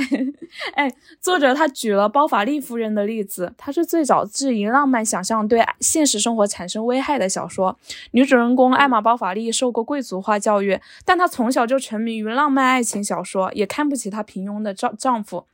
[0.74, 7.76] 哎，作者他举了包法利夫人的例子，她是最早质疑浪漫想象对现实生活产生危害的小说。
[8.12, 15.46] 女主人公艾玛包法利受过贵族化教育，但她从小就沉迷于浪漫爱情小说，也看不起她平庸的丈丈夫，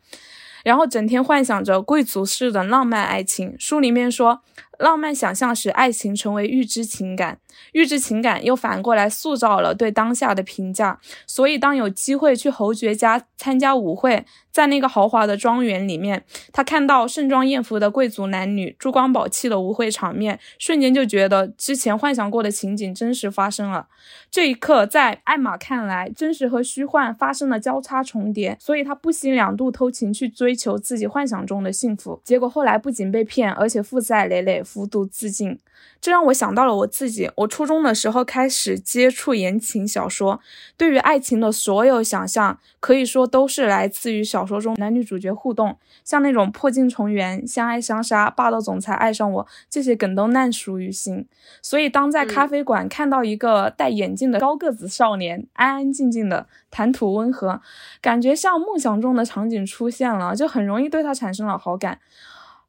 [0.63, 3.57] 然后整天幻想着贵族式的浪漫爱情。
[3.59, 4.43] 书里面说。
[4.81, 7.39] 浪漫想象使爱情成为预知情感，
[7.73, 10.99] 预知情感又反过来塑造了对当下的评价。
[11.27, 23.87] 所以，当有机会去侯爵家参加舞会，在那个豪华的庄园里面，他看到盛装艳服的贵族男女、珠光宝气的舞会场面，瞬间就觉得之前幻想过的情景真实发生了。
[24.31, 32.21] 这一刻，在艾玛看来，真实和虚幻发生了交叉重叠，所以他不惜两度偷情去追求自己幻想中的幸福。
[32.25, 34.63] 结果后来不仅被骗，而且负债累累。
[34.65, 35.59] 服毒自尽，
[36.05, 37.31] 这让我想到了我自己。
[37.35, 40.39] 我初中的时候开始接触言情小说，
[40.77, 51.27] 对于爱情的所有想象，可以说都是来自于小说中男女主角互动，像那种破镜重圆、相爱相杀、霸道总裁爱上我这些梗都烂熟于心。
[51.63, 57.63] 所以，当在咖啡馆看到一个戴眼镜的高个子少年，安安静静的谈吐温和，
[58.03, 61.99] 感觉像梦想中的场景出现了，就很容易对他产生了好感。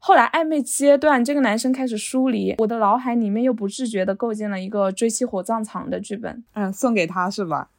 [0.08, 6.44] 后来暧昧阶段，这个男生开始疏离，我的脑海里面又不自觉地构建了一个追妻火葬场的剧本。
[6.54, 7.70] 嗯，送给他是吧？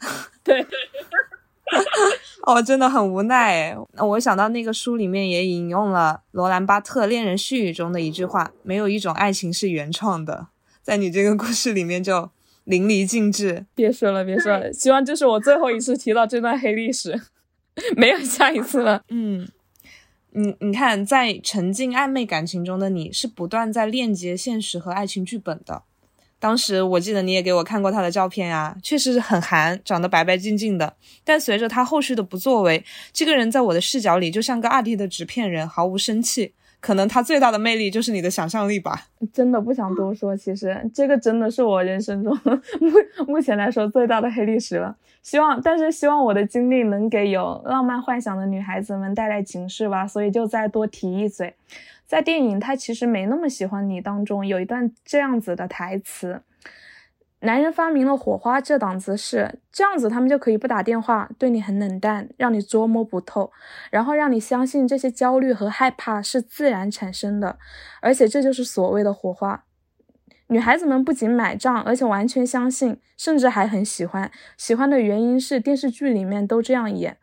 [0.44, 0.60] 对。
[2.44, 3.74] 哦，真的很无奈。
[3.96, 10.48] 我想到那个书里面也引用了罗兰巴特《恋人絮语》中的一句话：“没有一种爱情是原创的。”
[10.84, 12.28] 在你这个故事里面就
[12.64, 13.64] 淋漓尽致。
[13.74, 17.18] 别说了，别说了，希望这是我最后一次提到这段黑历史，
[17.96, 19.02] 没有下一次了。
[19.08, 19.48] 嗯，
[20.32, 25.82] 你你看，在沉浸暧昧感情中的你是不断在链接现实和爱情剧本的。
[26.38, 30.96] 当时我记得你也给我看过他的照片啊，确实是很韩，长得白白净净的。
[31.22, 36.54] 但随着他后续的不作为，这个人在我的视角里就像个二 D 的纸片人，毫无生气。
[36.80, 39.06] 可能他最大的魅力就是你的想象力吧。
[39.32, 44.96] 真的不想多说，其实这个真的是我人生中目目前来说最大的黑历史了。
[45.22, 50.06] 希望，但是希望我的经历能给有浪漫幻想的女孩子们带来警示吧。
[50.06, 51.54] 所以就再多提一嘴。
[52.06, 56.40] 在电影《他其实没那么喜欢你》当中，有一段这样子的台词
[57.40, 63.50] ：“男人发明了火花这档子事，这样子他们就可以不打电话，对你很冷淡，让你捉摸不透，
[63.90, 67.58] 然后让你相信这些焦虑和害怕是自然产生的，
[68.00, 69.64] 而且这就是所谓的火花。
[70.48, 74.30] 女孩子们不仅买账，而且完全相信，甚至还很喜欢。
[74.56, 77.16] 喜欢的原因是电视剧里面都这样演。”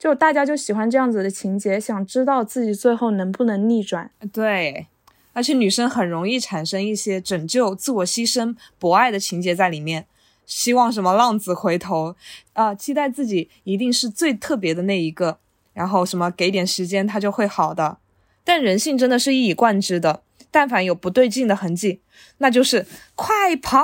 [0.00, 4.10] 就大家就喜欢这样子的情节，想知道自己最后能不能逆转。
[4.32, 4.86] 对，
[5.32, 10.06] 而且女生很容易产生一些拯救、自我牺牲、博爱的情节在里面，
[10.46, 12.16] 希望什么浪子回头
[12.54, 15.38] 啊，期待自己一定是最特别的那一个，
[15.72, 17.98] 然后什么给点时间他就会好的。
[18.42, 22.00] 但人性真的是一以贯之的，但凡有不对劲的痕迹，
[22.38, 23.80] 那就是快跑。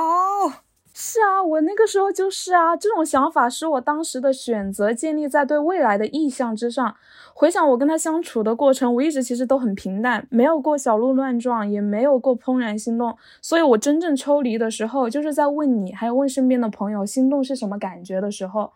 [0.99, 6.95] 是啊，我那个时候就是啊，这种想法是我当时的选择，建立在对未来的意向之上。
[7.35, 13.15] 回想我跟他相处的过程，我一直其实都很平淡，没有过小鹿乱撞，也没有过怦然心动。
[13.43, 18.71] 所以，我真正抽离的时候，就是在问你，还有问身边的朋友，心动是什么感觉的时候。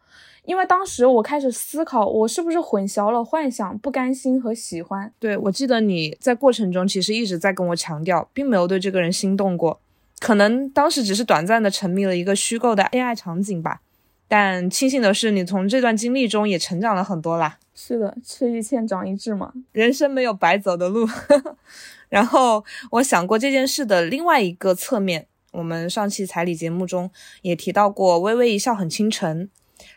[0.45, 5.11] 因为当时我开始思考，我是不是混淆了幻想、不甘心和喜欢。
[5.19, 9.79] 对我记得你在过程中其实一直在跟我强调，并没有对这个人心动过。
[10.21, 13.81] 可能当时只是短暂的沉迷了一个虚构的恋爱场景吧，
[14.27, 17.57] 但庆幸的是，你从这段经历中也成长了很多啦。
[17.73, 21.09] 是的，吃一堑长一智嘛，人生没有白走的路。
[22.07, 27.09] 然后我想过这件事的另外一个侧面，我们上期彩礼节目中
[27.41, 29.49] 也提到过，微微一笑很倾城。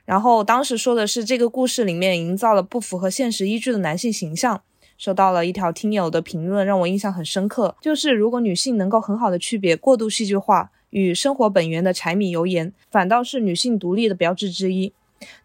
[0.07, 4.63] 然后当时说的是这个故事里面营造了不符合现实依据的男性形象。
[4.97, 7.75] 收到了一条听友的评论，让我印象很深刻。
[7.81, 14.93] 就是如果女性能够很好的区别过度戏剧化与生活本源的柴米油盐，反倒是女性独立的标志之一。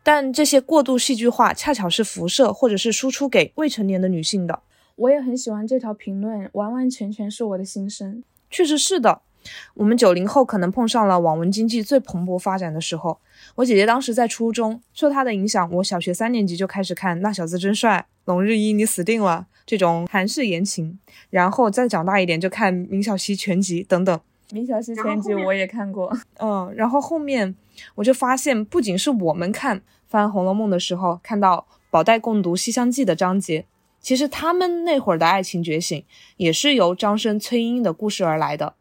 [0.04, 4.62] 但这些过度戏剧化恰巧是辐射或者是输出给未成年的女性的。
[4.96, 8.24] 我也很喜欢这条评论，完完全全是我的心声。
[8.50, 9.22] 确实是的。
[9.74, 13.20] 我们九零后可能碰上了网文经济最蓬勃发展的时候。
[13.56, 18.06] 我姐姐当时在初中，受她的影响，我小学三年级就开始看《那小子真帅》。
[18.26, 19.48] 龙日一，你死定了！
[19.66, 21.00] 这种韩式言情，
[21.30, 24.20] 然后再长大一点就看明晓溪全集等等。
[24.52, 27.56] 明晓溪全集我也看过，嗯，然后后面
[27.96, 33.66] 我就发现，不仅是我们看翻《红楼梦》的时候看到宝黛共读《西厢记》的章节，
[34.02, 36.04] 其实他们那会儿的爱情觉醒
[36.38, 38.74] 也是由张生、崔莺莺的故事而来的。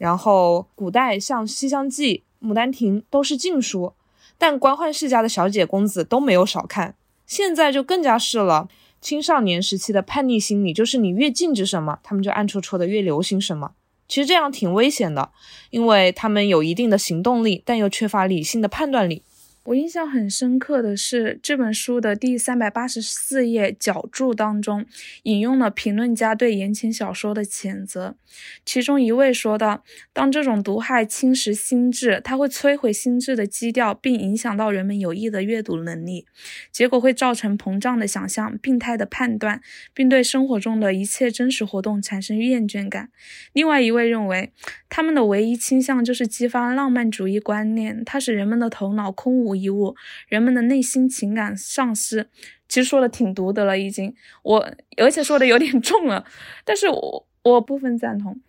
[0.00, 3.92] 然后古代像《西厢记》《牡丹亭》都是禁书，
[4.38, 6.94] 但官宦世家的小姐公子都没有少看。
[7.26, 8.70] 现在就更加是了，
[9.02, 13.72] 青少年时期的叛逆心理就是你越禁止什么，他们就暗戳戳的越流行什么。
[14.08, 15.30] 其实这样挺危险的，
[15.68, 19.22] 因为他们有一定的行动力，但又缺乏理性的判断力。
[19.64, 24.86] 我印象很深刻的是这本书的第三百八十四页脚注当中，
[25.24, 28.16] 引用了评论家对言情小说的谴责。
[28.64, 36.26] 其中一位说道：“当这种毒害侵蚀心智，它会摧毁心智的基调，并影响到人们有益的阅读能力，
[36.72, 39.60] 结果会造成膨胀的想象、病态的判断，
[39.92, 43.10] 并对生活中的一切真实活动产生厌倦感。”
[43.52, 44.52] 另外一位认为，
[44.88, 49.49] 他们的唯一倾向就是激发浪漫主义观念，它使人们的头脑空无。
[49.50, 49.96] 无一物，
[50.28, 52.28] 人们的内心情感丧失，
[52.68, 56.24] 其实说的挺毒的了，已经我而且说的有点重了，
[56.64, 58.40] 但是我我部分赞同，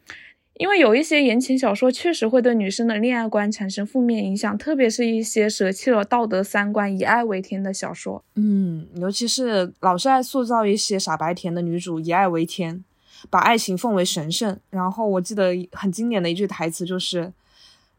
[0.54, 12.84] 因为有一些言情小说确实会对女生的恋爱观产生负面影响，特别是一些舍弃了道德三观、以爱为天的小说，嗯，尤其是老是爱塑造一些傻白甜的女主，以爱为天，
[13.30, 14.60] 把爱情奉为神圣。
[14.70, 17.34] 然后我记得很经典的一句台词就是。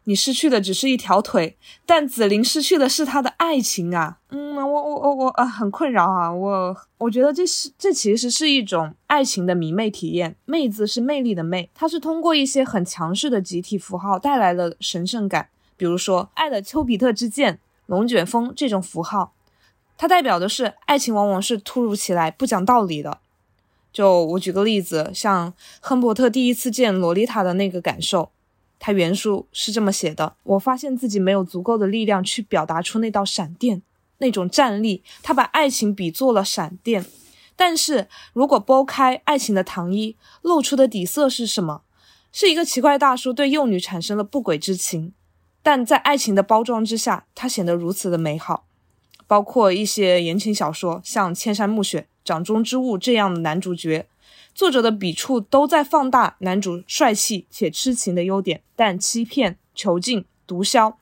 [0.04, 4.18] 你失去的只是一条腿，但紫菱失去的是她的爱情啊！
[4.30, 6.32] 嗯，我我我我啊，很困扰啊！
[6.32, 19.32] 我我觉得这是这其实是一种爱情的迷妹体验，妹字是魅力的魅，它是通过一些很强势的集体符号带来了神圣感，比如说爱的丘比特之箭、龙卷风这种符号，
[19.96, 23.18] 它代表的是爱情往往是突如其来、不讲道理的。
[23.92, 28.30] 就我举个例子，像亨伯特第一次见洛丽塔的那个感受，
[28.84, 33.80] 他原书是这么写的：我发现自己没有足够的力量去表达出那道闪电，
[34.18, 35.04] 那种战力。
[35.22, 37.06] 他把爱情比作了闪电，
[37.54, 41.82] 但是如果剥开爱情的糖衣，露出的底色是什么？
[42.32, 45.12] 是一个奇怪大叔对幼女产生了不轨之情，
[45.62, 48.64] 但在爱情的包装之下，它显得如此的美好。
[49.28, 52.00] 包括一些言情小说，像《千山暮雪》。
[52.24, 54.06] 掌中之物这样的男主角，
[54.54, 60.94] 作者的笔触都在放大男主帅气且痴情的优点，但欺骗、囚禁、毒枭，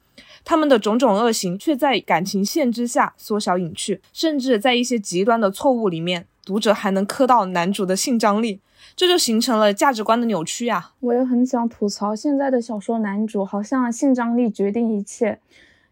[0.45, 8.61] 他们的种种恶行却在感情线之下缩小隐去，甚至在一些极端的错误里面，读者还能磕到男主的性张力，
[8.95, 10.93] 这就形成了价值观的扭曲呀。
[11.01, 15.41] 我也很想吐槽现在的小说男主，好像性张力决定一切。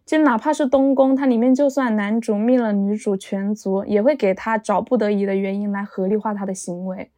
[0.06, 7.10] 就哪怕是东宫，它里面就算男主灭了女主全族，也会给他找不得已的原因来合理化他的行为。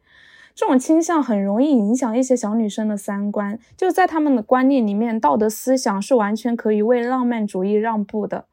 [0.53, 8.45] 这种倾向很容易影响一些小女生的三观，就在他们的观念里面，道德思想是完全可以为浪漫主义让步的。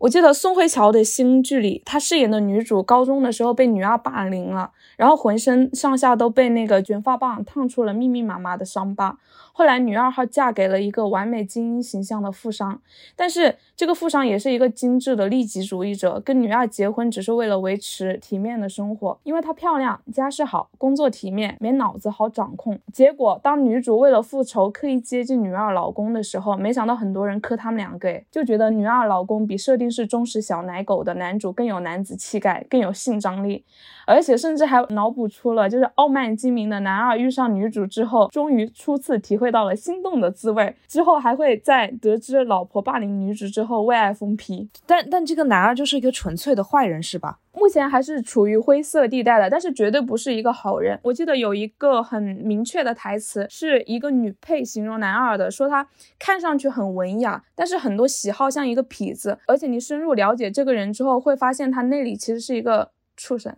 [0.00, 9.18] 我记得宋慧乔的新剧里，她饰演的女主高中的时候被女二霸凌了，然后浑身上下都被那个卷发棒烫出了密密麻麻的伤疤。
[9.60, 12.80] 后来女二号嫁给了一个完美精英形象的富商，
[13.14, 22.80] 但是这个富商也是一个精致的利己主义者，跟女二结婚只是为了维持体面的生活，因为她漂亮、家世好、工作体面，没脑子好掌控。
[22.90, 33.62] 结果当女主为了复仇刻意接近女二老公的时候，没想到很多人磕他们两个，就觉得女二老公比设定是忠实小奶狗的男主更有男子气概，更有性张力。
[34.10, 40.74] 而且甚至还脑补出了，就是傲慢精明的男二遇上女主之后，终于初次体会到了心动的滋味。
[40.88, 44.68] 之后还会在得知老婆霸凌女主之后为爱疯批。
[44.84, 47.38] 但但这个男二就是一个纯粹的坏人是吧？
[47.52, 50.98] 目前还是处于灰色地带的，但是绝对不是一个好人。
[51.02, 55.86] 我记得有一个很明确的台词，是一个女配形容男二的，说他
[56.18, 59.38] 看上去很文雅，但是很多喜好像一个痞子。
[59.46, 62.90] 而且你深入了解这个人之后，会发现他内里其实是一个。
[63.22, 63.54] 畜生，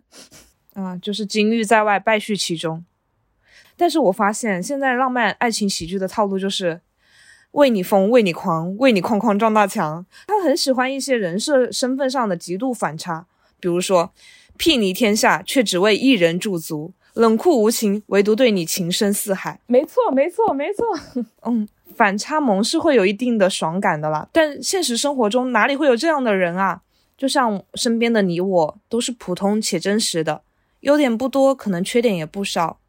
[0.75, 2.83] 嗯，就是金玉在外，败絮其中。
[3.77, 6.81] 但是我发现现在浪漫爱情喜剧的套路就是
[7.51, 10.05] 为你疯，为你狂，为你哐哐撞大墙。
[10.27, 13.25] 他很喜欢一些人设身份上的极度反差，
[13.61, 14.11] 比如说
[14.57, 19.61] 睥睨天下却只为一人驻足，冷酷无情唯独对你情深似海。
[19.65, 20.85] 没错，没错，没错。
[21.47, 26.81] 嗯，反差萌是会有一定的爽感的啦，但现实生活中哪里会有这样的人啊？
[27.17, 30.41] 就像身边的你我都是普通且真实的，
[30.81, 32.79] 优点不多，可能缺点也不少。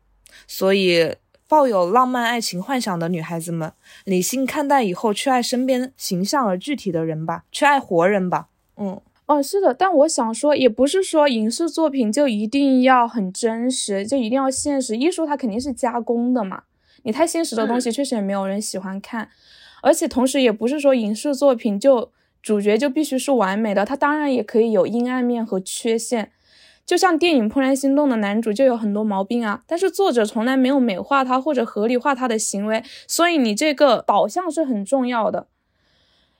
[0.46, 1.14] 所以，
[1.46, 3.72] 抱有浪漫爱情幻想的女孩子们，
[4.04, 8.48] 理性看待以后去爱身边形象而具体的人吧，去爱活人吧。
[8.76, 14.96] 嗯，哦，是的，但我想说，也不是说影视作品就一定要很真实，就一定要现实。
[14.96, 16.64] 艺术它肯定是加工的嘛，
[17.04, 19.28] 你太现实的东西确实也没有人喜欢看。
[19.82, 22.10] 而且同时，也不是说影视作品就。
[22.44, 26.30] 主角就必须是完美的，他当然也可以有阴暗面和缺陷，
[26.84, 35.46] 就像电影《怦然心动》的男主就有很多毛病啊，但是作者从来没有美化他或者合理化他的行为，所以你这个导向是很重要的。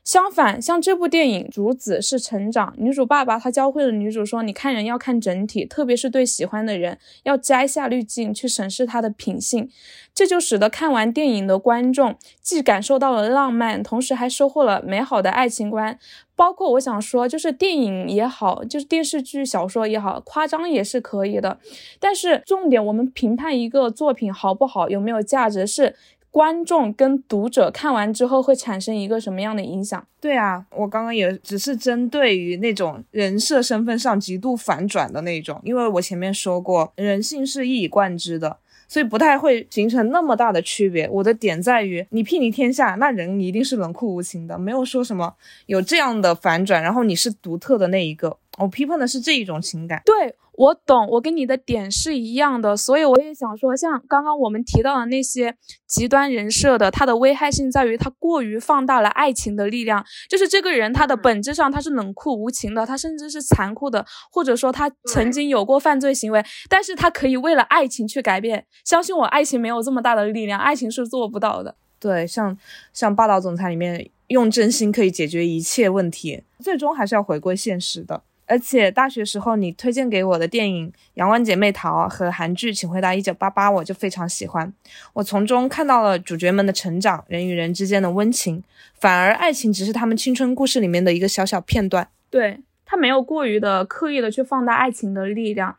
[0.05, 9.71] 相反，像这部电影竹子是成长，女主爸爸他教会了女主说，你看人要看整体，特别是对喜欢的人要摘下滤镜去审视他的品性，
[10.15, 15.99] 这就使得看完电影的观众既感受到了浪漫，同时还收获了美好的爱情观。
[16.37, 21.59] 包括我想说，就是电影也好，就是电视剧、小说也好，夸张也是可以的，
[21.99, 25.97] 但是重点我们评判一个作品好不好，有没有价值是。
[26.35, 30.05] 观众跟读者看完之后会产生一个什么样的影响？
[30.21, 38.57] 对啊，我刚刚也只是针对于那种人设身份上极度反转的那种，因为我前面说过，人性是一以贯之的，
[38.89, 41.09] 所以不太会形成那么大的区别。
[41.09, 45.33] 我的点在于，你睥睨天下，那人一定是冷酷无情的，没有说什么
[45.67, 48.37] 有这样的反转，然后你是独特的那一个。
[48.59, 50.03] 我批判的是这一种情感。
[50.05, 50.37] 对。
[50.57, 68.65] 我懂，我跟你的点是一样的，所以我也想说，像刚刚我们提到的那些极端人设的，它的危害性在于它过于放大了爱情的力量，就是这个人他的本质上他是冷酷无情的，他甚至是残酷的，或者说他曾经有过犯罪行为，但是他可以为了爱情去改变。
[68.85, 71.75] 相信我，爱情没有这么大的力量，爱情是做不到的。
[71.99, 72.57] 对，像
[72.93, 78.23] 像霸道总裁里面用真心可以解决一切问题，最终还是要回归现实的。
[78.47, 84.73] 而且大学时候你推荐给我的电影《阳光姐妹淘》和韩剧《请回答一九八八》，我就非常喜欢。
[85.13, 88.63] 我从中看到了主角们的成长，人与人之间的温情，
[88.95, 92.09] 反而爱情只是他们青春故事里面的一个小小片段。
[92.31, 95.77] 对，他没有过于的刻意的去放大爱情的力量。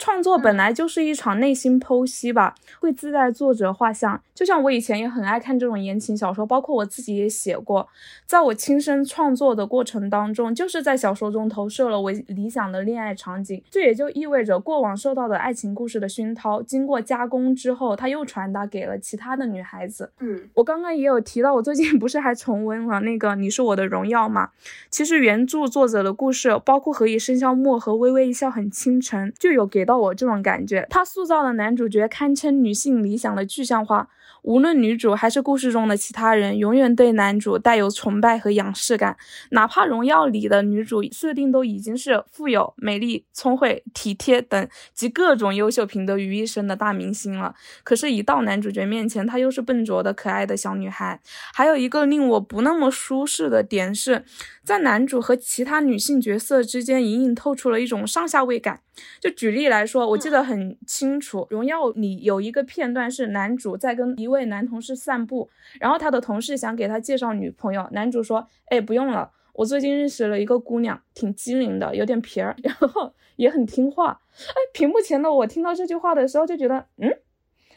[0.00, 4.18] 创作本来就是一场内心剖析吧，会自带作者画像。
[4.34, 7.86] 就像我以前也很爱看这种言情小说，包括我自己也写过。
[8.24, 13.62] 在我亲身创作的过程当中，就是在小说中投射了我理想的恋爱场景。
[13.70, 20.10] 这也就意味着过往受到的爱情故事的熏陶，经过加工之后，它又传达给了其他的女孩子。
[20.20, 24.48] 嗯，我刚刚也有提到，我最近不是还重温了那个《你是我的荣耀》吗？
[24.88, 30.86] 其实原著作者的故事，包括《何以笙箫默》和《微微一笑很倾城》，就有给到我这种感觉。
[30.88, 34.08] 他塑造的男主角堪称女性理想的具象化。
[34.42, 39.14] 无论女主还是故事中的其他人，永远对男主带有崇拜和仰视感。
[39.50, 51.20] 哪怕《荣耀》里的女主设定都已经是富有、美丽、聪慧、体贴等及各种优秀品德于一身的大明星了，可是，一到男主角面前，她又是笨拙的、可爱的小女孩。
[51.52, 54.24] 还有一个令我不那么舒适的点是，
[54.70, 58.80] 在男主和其他女性角色之间，隐隐透出了一种上下位感。
[59.18, 65.50] 就举例来说，我记得很清楚，《荣耀》里有一个片段是男主在跟一位男同事散步，
[65.80, 77.12] 然后他的同事想给他介绍女朋友，男主说：“哎，不用了，我最近认识了一个姑娘，挺机灵的，有点皮儿，然后也很听话。”哎，屏幕前的我听到这句话的时候就觉得，嗯，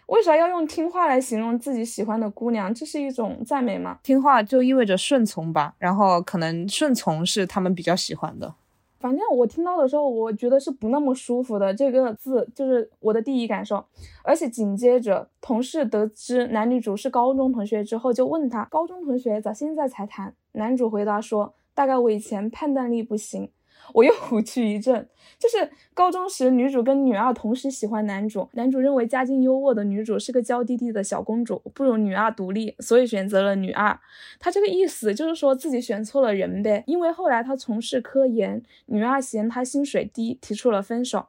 [0.08, 2.74] 为啥要用听话来形容自己喜欢的姑娘？
[2.74, 3.99] 这是一种赞美吗？
[4.04, 8.54] 听话就意味着顺从吧，然后可能顺从是他们比较喜欢的。
[8.99, 11.74] 反正我听到的时候，我觉得是不那么舒服的。
[11.74, 13.84] 这个字就是我的第一感受，
[14.24, 23.49] 而且紧接着，同事得知男女主是高中同学之后，就问他：“高中同学咋现在才谈？”男主回答说：“大概我以前判断力不行。”
[23.94, 25.08] 我又 虎躯一震，
[25.38, 34.00] 就是高中时女主跟女二同时喜欢男主，男主认为家境优渥的女主是个娇滴滴的小公主，不如女二独立，所以选择了女二。
[34.40, 41.28] 他这个意思就是说自己选错了人呗，因为后来他从事科研，女二嫌他薪水低，提出了分手。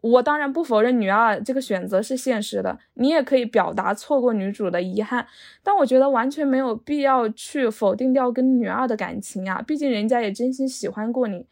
[0.00, 5.26] 我当然不否认女二这个选择是现实的，你也可以表达错过女主的遗憾，
[5.64, 11.46] 但我觉得完全没有必要去否定掉跟女二的感情啊，毕竟人家也真心喜欢过你。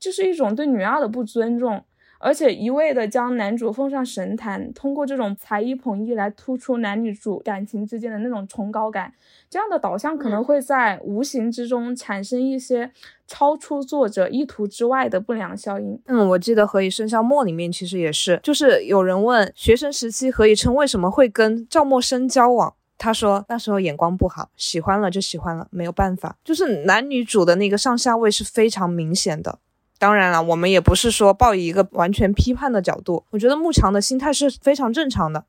[0.00, 1.84] 这是一种对女二的不尊重，
[2.18, 9.12] 而且一味的将男主奉上神坛，通过这种才艺捧艺来突出男女主感情之间的那种崇高感，
[9.48, 12.90] 这样的导向可能会在无形之中产生一些
[13.26, 16.00] 超出作者意图之外的不良效应。
[16.06, 29.58] 嗯，我记得《何以笙箫默》里面其实也是，就是有人问学生时期何以琛为什么会跟赵默笙交往，他说那时候眼光不好，喜欢了就喜欢了，没有办法，就是男女主的那个上下位是非常明显的。
[30.00, 33.22] 当然了，我们也不是说抱以一个完全批判的角度。
[33.28, 35.44] 我觉得慕强的心态是非常正常的。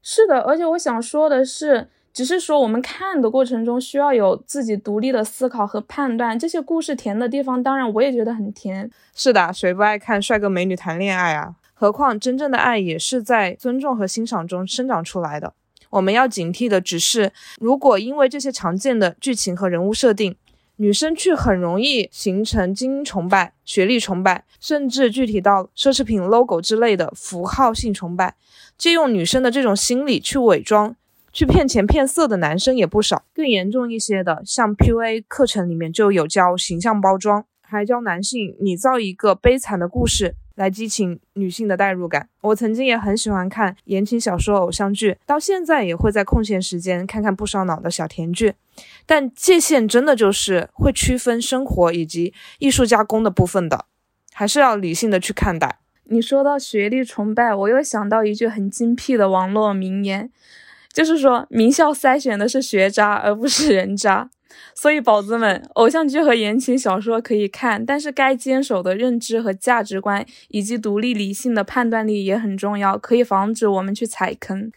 [0.00, 6.38] 是的，而且我想说的是，只是说我们看的过程中需要有自己独立的思考和判断。
[6.38, 8.88] 这些故事甜的地方，当然我也觉得很甜。
[9.16, 11.56] 是的，谁不爱看帅哥美女谈恋爱啊？
[11.74, 15.52] 何况真正的爱也是在尊重和欣赏中生长出来的。
[15.90, 20.36] 我们要警惕的只是，如果因为这些常见的剧情和人物设定，
[20.80, 28.36] 女生却很容易形成精英崇拜、学历崇拜，甚至具体到奢侈品 logo 之类的符号性崇拜。
[28.76, 30.94] 借用女生的这种心理去伪装、
[31.32, 33.24] 去骗钱骗色的男生也不少。
[33.34, 40.36] 更严重一些的，像 PUA 课程里面就有教形象包装，还教男性拟造一个悲惨的故事。
[40.58, 42.28] 来激起女性的代入感。
[42.42, 48.54] 我曾经也很喜欢看言情小说、偶像剧，到现在也会在空闲时间看看不烧脑的小甜剧。
[49.06, 53.86] 但界限真的就是会区分生活以及艺术加工的部分的，
[54.32, 55.78] 还是要理性的去看待。
[56.10, 60.30] 你说到学历崇拜，我又想到一句很精辟的网络名言，
[60.92, 64.30] 就是说名校筛选的是学渣，而不是人渣。
[64.74, 74.72] 所以，宝子们，偶像剧和言情小说可以看，但是该坚守的认知和价值观，以及独立理性的判断力也很重要，可以防止我们去踩坑。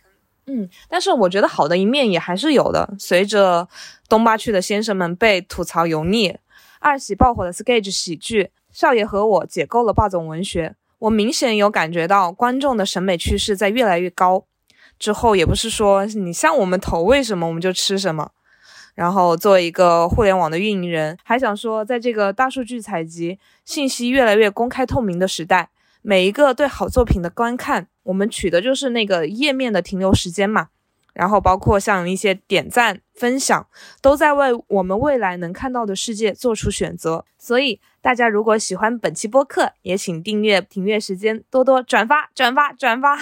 [0.48, 2.96] 嗯，但是我觉得好的一面也还是有的。
[3.00, 3.68] 随着
[4.10, 6.36] 东八区的先生们被吐槽油腻，
[6.80, 14.46] 二喜爆火的 sketch 喜剧《少爷和我》解构了霸总文学，我明显有感觉到观众的审美趋势在越来越高。
[15.00, 18.32] 之后也不是说你向我们投喂什么我们就吃什么。
[18.94, 25.70] 然后，作为一个互联网的运营人，还想说，在这个大数据采集、信息越来越公开透明的时代，
[26.02, 30.68] 每一个对好作品的观看，我们取的就是那个页面的停留时间嘛。
[31.14, 33.68] 然后，包括像一些点赞、分享，
[34.02, 37.26] 都在为我们未来能看到的世界做出选择。
[37.38, 43.18] 所以，大家如果喜欢本期播客，也请订阅、订阅时间，多多转发、转发、转发。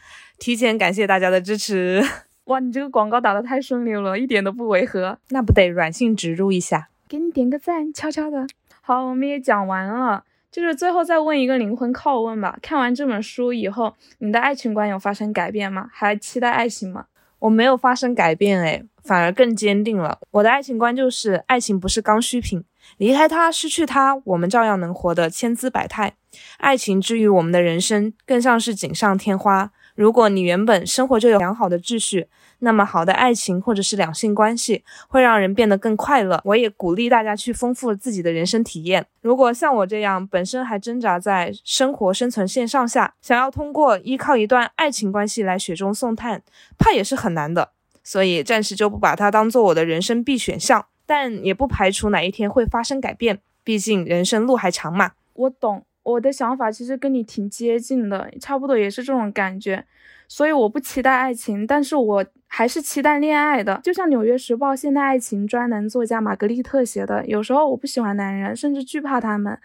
[0.38, 2.29] 提前感谢大家的支持。
[2.44, 6.88] 哇，你这个广告打得太顺溜了，一点都不违和，那不得软性植入一下？
[7.08, 8.46] 给你点个赞，悄悄的。
[8.80, 10.24] 好，我们也讲完了。
[10.50, 12.58] 就是最后再问一个灵魂拷问吧。
[12.60, 15.88] 看完这本书以后，你的爱情观有发生改变吗？
[15.92, 17.06] 还期待爱情吗？
[17.38, 20.18] 我没有发生改变，诶，反而更坚定了。
[20.32, 22.64] 我的爱情观就是，爱情不是刚需品，
[22.98, 26.14] 离开它，失去它，我们照样能活得千姿百态。
[26.58, 29.70] 爱情之于我们的人生，更像是锦上添花。
[30.00, 32.26] 如果你原本生活就有良好的秩序，
[32.60, 36.40] 那么好的爱情或者是两性关系会让人变得更快乐。
[36.46, 39.04] 我也鼓励大家去丰富自己的人生体验。
[39.20, 46.42] 如果像我这样本身还挣扎在生活生存线上下，想要通过依靠一段爱情关系来雪中送炭，
[46.78, 47.72] 怕也是很难的。
[48.02, 53.40] 所以暂时就不把它当做我的人生必选项，但也不排除哪一天会发生改变。
[53.62, 55.10] 毕竟人生路还长嘛。
[55.34, 55.84] 我懂。
[56.02, 59.84] 我的想法其实跟你挺接近的，差不多也是这种感觉，
[60.28, 63.80] 所以我不期待爱情，但是我还是期待恋爱的。
[63.82, 69.56] 就像《纽约时报》现代爱情专栏作家玛格丽特写的，有时候我不喜欢男人，甚至惧怕他们，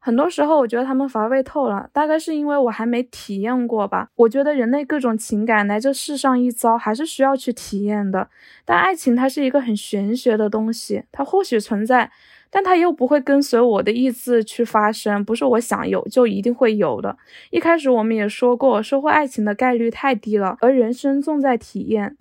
[0.00, 4.08] 很多时候我觉得他们乏味透了，大概是因为我还没体验过吧。
[4.16, 8.28] 我觉得人类各种情感来这世上一遭，还是需要去体验的。
[8.64, 12.10] 但爱情它是一个很玄学的东西，它或许存在。
[12.54, 17.16] 但它又不会跟随我的意志去发生，不是我想有就一定会有的。
[17.48, 22.14] 一开始我们也说过，收获爱情的概率太低了，而人生重在体验。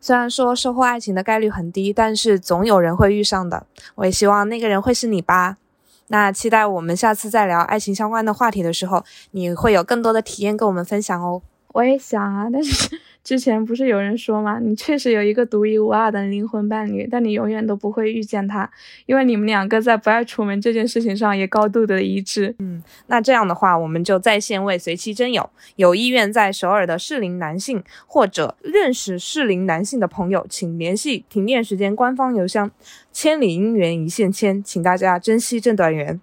[0.00, 3.66] 虽然说收获爱情的概率很低，但是总有人会遇上的。
[3.96, 5.58] 我也希望那个人会是你吧。
[6.06, 11.42] 那期待我们下次再聊爱情相关的话题的时候，你会有更多的体验跟我们分享哦。
[11.78, 12.98] 我也想啊，但是。
[13.24, 14.58] 之前不是有人说吗？
[14.58, 18.70] 你确实有一个独一无二的灵魂伴侣，但你永远都不会遇见他，
[19.04, 22.54] 因为你们两个在不爱出门这件事情上也高度的一致。
[22.58, 32.70] 嗯，那这样的话，我们就在线为随妻征友，有意愿在首尔的适龄男性或者认识适龄男性的朋友，请联系停电时间官方邮箱，
[33.12, 36.18] 千里姻缘一线牵，请大家珍惜这段缘。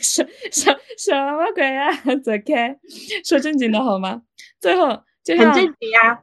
[0.00, 1.90] 什什什么鬼啊？
[2.22, 2.78] 走开，
[3.24, 4.22] 说正经的好吗？
[4.58, 5.02] 最后。
[5.28, 6.20] 很正经呀，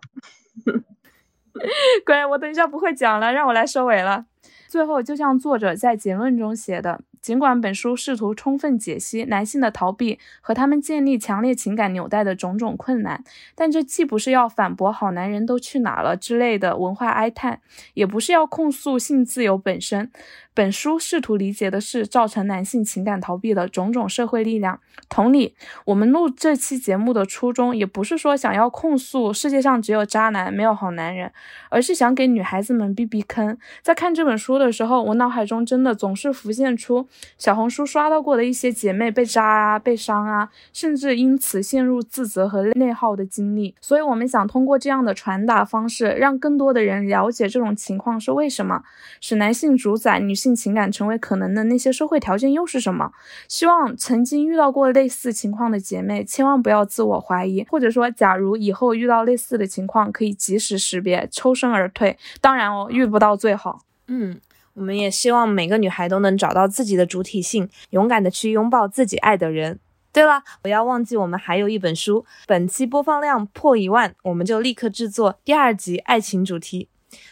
[2.05, 4.25] 乖，我等一下不会讲了，让我来收尾了。
[4.67, 6.99] 最后，就像作者在结论中写的。
[7.19, 13.21] 尽管本书试图充分解析男性的逃避和他们建立强烈情感纽带的种种困难，
[13.53, 17.59] 但这既不是要反驳“好男人都去哪了”之类的文化哀叹，
[17.95, 20.09] 也不是要控诉性自由本身。
[20.57, 24.79] 本书试图理解的是造成男性情感逃避的种种社会力量。
[25.07, 25.53] 同理，
[25.85, 31.31] 我们录这期节目的初衷也不是说想要控诉世界上只有渣男没有好男人，
[31.69, 33.55] 而是想给女孩子们避避坑。
[33.83, 37.07] 在看这本书的时候，我脑海中真的总是浮现出。
[37.37, 48.81] 小红书刷到过的一些姐妹被渣啊、被伤啊，甚至因此陷入自责和内耗的经历，所以我们想通过这样的传达方式，让更多的人了解这种情况是为什么，
[49.21, 53.11] 使男性主宰女性性情感成为可能的那些社会条件又是什么？
[53.49, 62.17] 希望曾经遇到过类似情况的姐妹千万不要自我怀疑，或者说，假如以后遇到类似的情况，可以及时识别，抽身而退。
[62.39, 63.81] 当然哦，遇不到最好。
[64.07, 64.39] 嗯。
[64.73, 69.79] 我们也希望每个女孩都能找到自己的主体性，勇敢的去拥抱自己爱的人。
[70.13, 76.89] 对了，不要忘记我们还有一本书，本期播放量破一万，我们就立刻制作第二集爱情主题。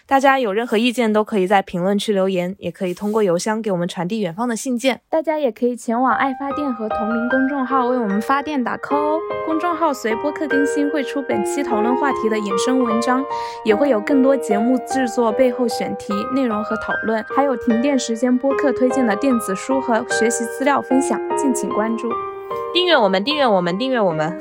[0.07, 5.01] 大家有任何意见都可以在评论区留言，也可以通过邮箱给我们传递远方的信件。
[5.09, 9.19] 大家也可以前往爱发电和同名公众号为我们发电打 call 哦。
[9.45, 13.23] 公众号随播客更新会出本期讨论话题的衍生文章，
[13.63, 22.09] 也会有更多节目制作背后选题内容和讨论，还有停电时间播客推荐的电子书和学习资料分享，敬请关注。
[22.73, 24.39] 订阅我们，订阅我们，订阅我们。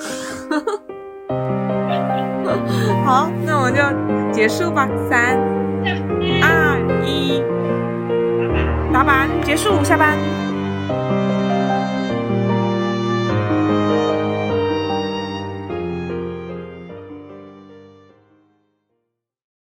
[3.05, 3.81] 好，那我们就
[4.33, 4.89] 结束吧。
[5.09, 5.39] 三、
[6.43, 7.43] 二、一，
[8.93, 10.17] 打板，结束，下班。